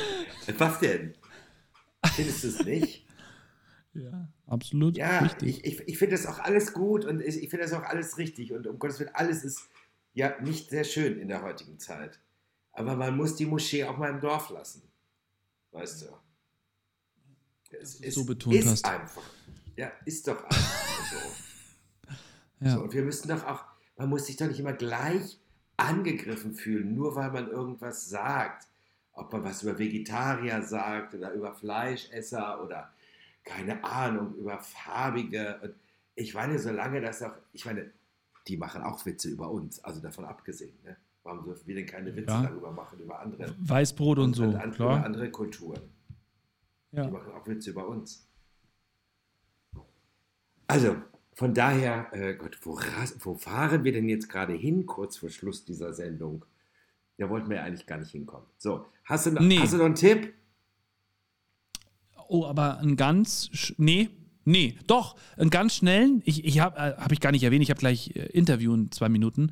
was 0.60 0.80
denn? 0.80 1.16
Findest 2.14 2.44
du 2.44 2.48
es 2.50 2.64
nicht? 2.64 3.08
ja, 3.96 4.30
absolut 4.54 4.98
Ja, 4.98 5.20
richtig. 5.20 5.66
ich, 5.66 5.82
ich, 5.82 5.88
ich 5.88 5.98
finde 5.98 6.16
das 6.16 6.26
auch 6.26 6.40
alles 6.40 6.74
gut 6.74 7.06
und 7.06 7.22
ich, 7.22 7.42
ich 7.42 7.50
finde 7.50 7.66
das 7.66 7.74
auch 7.74 7.84
alles 7.84 8.18
richtig 8.18 8.54
und 8.54 8.68
um 8.68 8.80
Gottes 8.80 9.00
Willen, 9.00 9.14
alles 9.14 9.44
ist 9.44 9.68
ja 10.14 10.40
nicht 10.42 10.70
sehr 10.70 10.84
schön 10.84 11.20
in 11.20 11.28
der 11.28 11.42
heutigen 11.42 11.80
Zeit. 11.80 12.20
Aber 12.72 12.96
man 12.96 13.16
muss 13.16 13.36
die 13.36 13.46
Moschee 13.46 13.84
auch 13.84 13.98
mal 13.98 14.10
im 14.10 14.20
Dorf 14.20 14.50
lassen. 14.50 14.82
Weißt 15.72 16.04
du? 16.04 16.06
Es, 17.80 18.00
du 18.00 18.12
so 18.12 18.26
betont 18.26 18.56
ist 18.56 18.68
hast. 18.68 18.86
einfach. 18.86 19.24
Ja, 19.76 19.92
ist 20.06 20.28
doch 20.28 20.44
einfach 20.44 21.12
so. 21.12 22.14
ja. 22.60 22.72
so. 22.76 22.82
Und 22.82 22.94
wir 22.94 23.04
müssen 23.04 23.28
doch 23.28 23.46
auch, 23.46 23.64
man 23.98 24.10
muss 24.10 24.28
sich 24.28 24.38
doch 24.38 24.48
nicht 24.48 24.60
immer 24.60 24.74
gleich 24.74 25.40
angegriffen 25.78 26.54
fühlen, 26.54 26.94
nur 26.94 27.16
weil 27.16 27.32
man 27.32 27.50
irgendwas 27.50 28.10
sagt. 28.10 28.68
Ob 29.16 29.32
man 29.32 29.44
was 29.44 29.62
über 29.62 29.78
Vegetarier 29.78 30.64
sagt 30.64 31.14
oder 31.14 31.34
über 31.34 31.54
Fleischesser 31.54 32.64
oder 32.64 32.93
keine 33.44 33.84
Ahnung, 33.84 34.36
über 34.36 34.60
Farbige. 34.60 35.60
Und 35.64 35.76
ich 36.16 36.34
meine, 36.34 36.60
solange 36.60 37.02
das 37.02 37.22
auch, 37.24 37.34
ich 37.52 37.66
meine, 37.66 37.92
die 38.48 38.58
machen 38.58 38.82
auch 38.84 39.06
Witze 39.06 39.30
über 39.30 39.50
uns, 39.52 39.84
also 39.84 40.02
davon 40.02 40.26
abgesehen. 40.26 40.78
Ne? 40.84 40.98
Warum 41.24 41.44
dürfen 41.46 41.66
wir 41.68 41.76
denn 41.76 41.86
keine 41.86 42.16
Witze 42.16 42.32
Ja. 42.34 42.44
darüber 42.44 42.72
machen, 42.72 43.00
über 43.00 43.20
andere, 43.20 43.56
Weißbrot 43.60 44.20
und 44.20 44.34
so, 44.34 44.44
an, 44.44 44.52
über 44.52 44.72
klar. 44.72 45.06
andere 45.06 45.30
Kulturen? 45.32 45.80
Ja. 46.92 47.06
Die 47.06 47.12
machen 47.12 47.32
auch 47.34 47.48
Witze 47.48 47.70
über 47.72 47.88
uns. 47.88 48.28
Also, 50.68 50.96
von 51.34 51.54
daher, 51.54 52.08
äh 52.14 52.36
Gott, 52.36 52.58
wo, 52.64 52.78
wo 53.20 53.36
fahren 53.36 53.84
wir 53.84 53.92
denn 53.92 54.10
jetzt 54.10 54.30
gerade 54.30 54.54
hin, 54.54 54.86
kurz 54.86 55.18
vor 55.18 55.30
Schluss 55.30 55.66
dieser 55.66 55.94
Sendung? 55.94 56.46
Da 57.18 57.30
wollten 57.30 57.50
wir 57.50 57.58
ja 57.58 57.64
eigentlich 57.64 57.86
gar 57.88 57.98
nicht 57.98 58.12
hinkommen. 58.12 58.48
So, 58.58 58.86
hast 59.06 59.26
du, 59.28 59.32
noch- 59.32 59.42
Nee. 59.42 59.60
hast 59.60 59.74
du 59.74 59.78
noch 59.78 59.86
einen 59.86 59.96
Tipp? 59.96 60.34
Oh, 62.34 62.48
aber 62.48 62.80
einen 62.80 62.96
ganz. 62.96 63.52
Nee, 63.78 64.10
nee, 64.44 64.76
doch, 64.88 65.16
einen 65.38 65.52
ganz 65.52 65.76
schnellen. 65.76 66.24
Ich, 66.26 66.44
ich 66.44 66.58
habe 66.58 66.78
äh, 66.78 66.96
hab 66.98 67.12
ich 67.12 67.20
gar 67.20 67.32
nicht 67.32 67.44
erwähnt, 67.44 67.62
ich 67.62 67.70
habe 67.70 67.80
gleich 67.80 68.16
äh, 68.16 68.26
Interview 68.32 68.74
in 68.74 68.92
zwei 68.92 69.08
Minuten. 69.08 69.52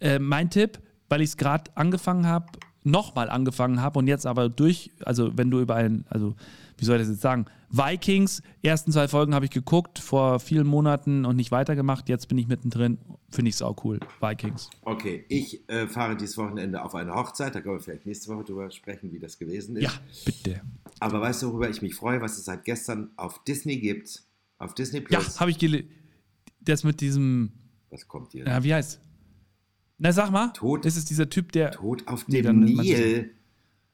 Äh, 0.00 0.18
mein 0.18 0.50
Tipp, 0.50 0.80
weil 1.08 1.22
ich 1.22 1.30
es 1.30 1.36
gerade 1.38 1.70
angefangen 1.76 2.26
habe, 2.26 2.44
nochmal 2.84 3.30
angefangen 3.30 3.80
habe 3.80 3.98
und 3.98 4.06
jetzt 4.06 4.26
aber 4.26 4.50
durch, 4.50 4.90
also 5.02 5.30
wenn 5.38 5.50
du 5.50 5.60
über 5.60 5.76
einen, 5.76 6.04
also 6.10 6.34
wie 6.80 6.84
soll 6.84 6.96
ich 6.96 7.02
das 7.02 7.10
jetzt 7.10 7.22
sagen? 7.22 7.46
Vikings, 7.70 8.42
ersten 8.62 8.90
zwei 8.90 9.06
Folgen 9.06 9.34
habe 9.34 9.44
ich 9.44 9.50
geguckt 9.52 9.98
vor 10.00 10.40
vielen 10.40 10.66
Monaten 10.66 11.24
und 11.24 11.36
nicht 11.36 11.52
weitergemacht. 11.52 12.08
Jetzt 12.08 12.26
bin 12.28 12.36
ich 12.38 12.48
mittendrin. 12.48 12.98
Finde 13.30 13.48
ich 13.50 13.54
es 13.56 13.62
auch 13.62 13.84
cool. 13.84 14.00
Vikings. 14.20 14.70
Okay, 14.82 15.24
ich 15.28 15.68
äh, 15.68 15.86
fahre 15.86 16.16
dieses 16.16 16.36
Wochenende 16.36 16.82
auf 16.82 16.94
eine 16.96 17.14
Hochzeit. 17.14 17.54
Da 17.54 17.60
können 17.60 17.76
wir 17.76 17.80
vielleicht 17.80 18.06
nächste 18.06 18.34
Woche 18.34 18.44
drüber 18.44 18.70
sprechen, 18.72 19.12
wie 19.12 19.20
das 19.20 19.38
gewesen 19.38 19.76
ist. 19.76 19.84
Ja, 19.84 19.92
bitte. 20.24 20.62
Aber 20.98 21.20
weißt 21.20 21.42
du, 21.42 21.50
worüber 21.50 21.70
ich 21.70 21.80
mich 21.80 21.94
freue, 21.94 22.20
was 22.20 22.38
es 22.38 22.44
seit 22.46 22.64
gestern 22.64 23.10
auf 23.16 23.44
Disney 23.44 23.78
gibt? 23.78 24.24
Auf 24.58 24.74
Disney 24.74 24.98
Ja, 25.08 25.20
Plus. 25.20 25.38
habe 25.38 25.50
ich 25.52 25.58
gelesen. 25.58 25.88
Das 26.60 26.82
mit 26.82 27.00
diesem, 27.00 27.52
was 27.90 28.06
kommt 28.08 28.32
hier? 28.32 28.44
ja, 28.46 28.62
wie 28.64 28.74
heißt? 28.74 29.00
Na, 29.98 30.12
sag 30.12 30.30
mal. 30.30 30.48
Tod. 30.54 30.84
Das 30.84 30.96
ist 30.96 31.08
dieser 31.10 31.28
Typ, 31.30 31.52
der. 31.52 31.70
Tod 31.70 32.08
auf 32.08 32.26
Nee, 32.26 32.42
dem 32.42 32.66
sich 32.66 32.76
Nil. 32.76 33.34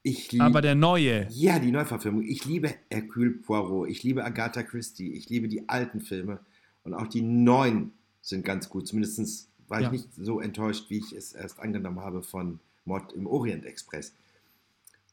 Ich. 0.03 0.39
Aber 0.39 0.61
der 0.61 0.75
neue. 0.75 1.27
Ja, 1.31 1.59
die 1.59 1.71
Neuverfilmung. 1.71 2.23
Ich 2.23 2.45
liebe 2.45 2.73
Hercule 2.89 3.31
Poirot. 3.31 3.89
Ich 3.89 4.03
liebe 4.03 4.23
Agatha 4.23 4.63
Christie. 4.63 5.11
Ich 5.13 5.29
liebe 5.29 5.47
die 5.47 5.67
alten 5.67 5.99
Filme. 5.99 6.39
Und 6.83 6.93
auch 6.93 7.07
die 7.07 7.21
neuen 7.21 7.91
sind 8.21 8.45
ganz 8.45 8.69
gut. 8.69 8.87
Zumindest 8.87 9.49
war 9.67 9.81
Ja. 9.81 9.87
ich 9.87 9.91
nicht 9.91 10.09
so 10.15 10.39
enttäuscht, 10.39 10.89
wie 10.89 10.97
ich 10.99 11.11
es 11.11 11.33
erst 11.33 11.59
angenommen 11.59 11.99
habe 11.99 12.21
von 12.23 12.59
Mord 12.85 13.11
im 13.13 13.27
Orient 13.27 13.65
Express. 13.65 14.13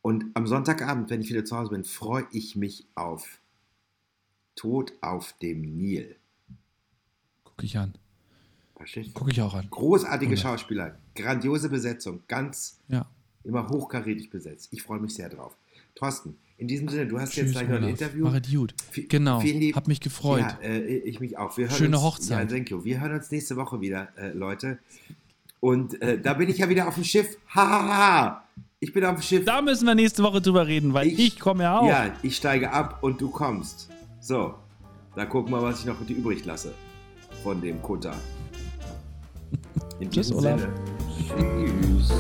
Und 0.03 0.27
am 0.35 0.47
Sonntagabend, 0.47 1.11
wenn 1.11 1.20
ich 1.23 1.31
wieder 1.31 1.44
zu 1.44 1.57
Hause 1.57 1.70
bin, 1.70 1.83
freue 1.85 2.27
ich 2.31 2.55
mich 2.55 2.87
auf 2.94 3.40
Tod 4.55 4.92
auf 5.01 5.33
dem 5.42 5.62
Nil. 5.62 6.14
Gucke 7.42 7.64
ich 7.66 7.77
an. 7.79 7.94
Verstehst 8.77 9.11
du? 9.11 9.14
Gucke 9.14 9.33
ich 9.33 9.40
auch 9.40 9.55
an. 9.55 9.66
Großartige 9.70 10.35
Ja. 10.35 10.40
Schauspieler, 10.40 10.99
grandiose 11.16 11.68
Besetzung, 11.68 12.23
ganz 12.29 12.79
Ja. 12.88 13.07
Immer 13.44 13.68
hochkarätig 13.68 14.30
besetzt. 14.30 14.68
Ich 14.72 14.83
freue 14.83 15.00
mich 15.00 15.14
sehr 15.14 15.28
drauf. 15.28 15.57
Thorsten, 15.94 16.37
in 16.59 16.66
diesem 16.68 16.88
Sinne, 16.88 17.07
du 17.07 17.18
hast 17.20 17.30
Tschüss, 17.33 17.44
jetzt 17.44 17.52
gleich 17.52 17.68
noch 17.68 17.76
ein. 17.76 17.88
Interview. 17.88 18.24
Machet 18.24 18.50
gut. 18.50 18.74
Genau. 19.09 19.40
vielen 19.40 19.61
lieb- 19.61 19.76
Hab 19.76 19.87
mich 19.88 20.00
gefreut. 20.00 20.40
Ja, 20.40 20.59
äh, 20.62 20.78
ich 20.98 21.20
mich 21.20 21.37
auch. 21.38 21.57
Wir 21.57 21.68
hören 21.68 21.76
Schöne 21.76 21.96
uns, 21.96 22.04
Hochzeit. 22.04 22.50
Ja, 22.50 22.57
thank 22.57 22.70
you. 22.70 22.85
Wir 22.85 23.00
hören 23.00 23.12
uns 23.14 23.30
nächste 23.30 23.57
Woche 23.57 23.80
wieder, 23.80 24.09
äh, 24.16 24.30
Leute. 24.33 24.78
Und 25.61 26.00
äh, 26.02 26.20
da 26.20 26.35
bin 26.35 26.48
ich 26.48 26.59
ja 26.59 26.68
wieder 26.68 26.87
auf 26.88 26.94
dem 26.94 27.04
Schiff. 27.04 27.37
Ha, 27.54 27.68
ha, 27.68 27.88
ha. 27.88 28.44
Ich 28.80 28.92
bin 28.92 29.04
auf 29.04 29.14
dem 29.16 29.22
Schiff. 29.22 29.44
Da 29.44 29.62
müssen 29.62 29.87
wir 29.87 29.94
nächste 29.94 30.22
Woche 30.22 30.40
drüber 30.42 30.66
reden, 30.66 30.92
weil 30.92 31.07
ich, 31.07 31.18
Ich- 31.18 31.40
komme 31.40 31.62
ja 31.62 31.78
auch. 31.78 31.88
Ja, 31.88 32.14
ich 32.22 32.37
steige 32.37 32.70
ab 32.72 32.98
und 33.02 33.20
du 33.20 33.30
kommst. 33.30 33.88
So, 34.20 34.54
da 35.16 35.24
gucken 35.26 35.52
wir, 35.52 35.62
was 35.62 35.80
ich 35.80 35.87
noch 35.87 35.96
übrig 36.09 36.44
lasse 36.44 36.74
von 37.42 37.61
dem 37.61 37.80
Kutter. 37.83 38.14
In 40.00 40.11
Tschüss, 40.11 40.33
Olaf. 40.33 40.61
Sinne. 40.61 40.72
Tschüss. 41.98 42.12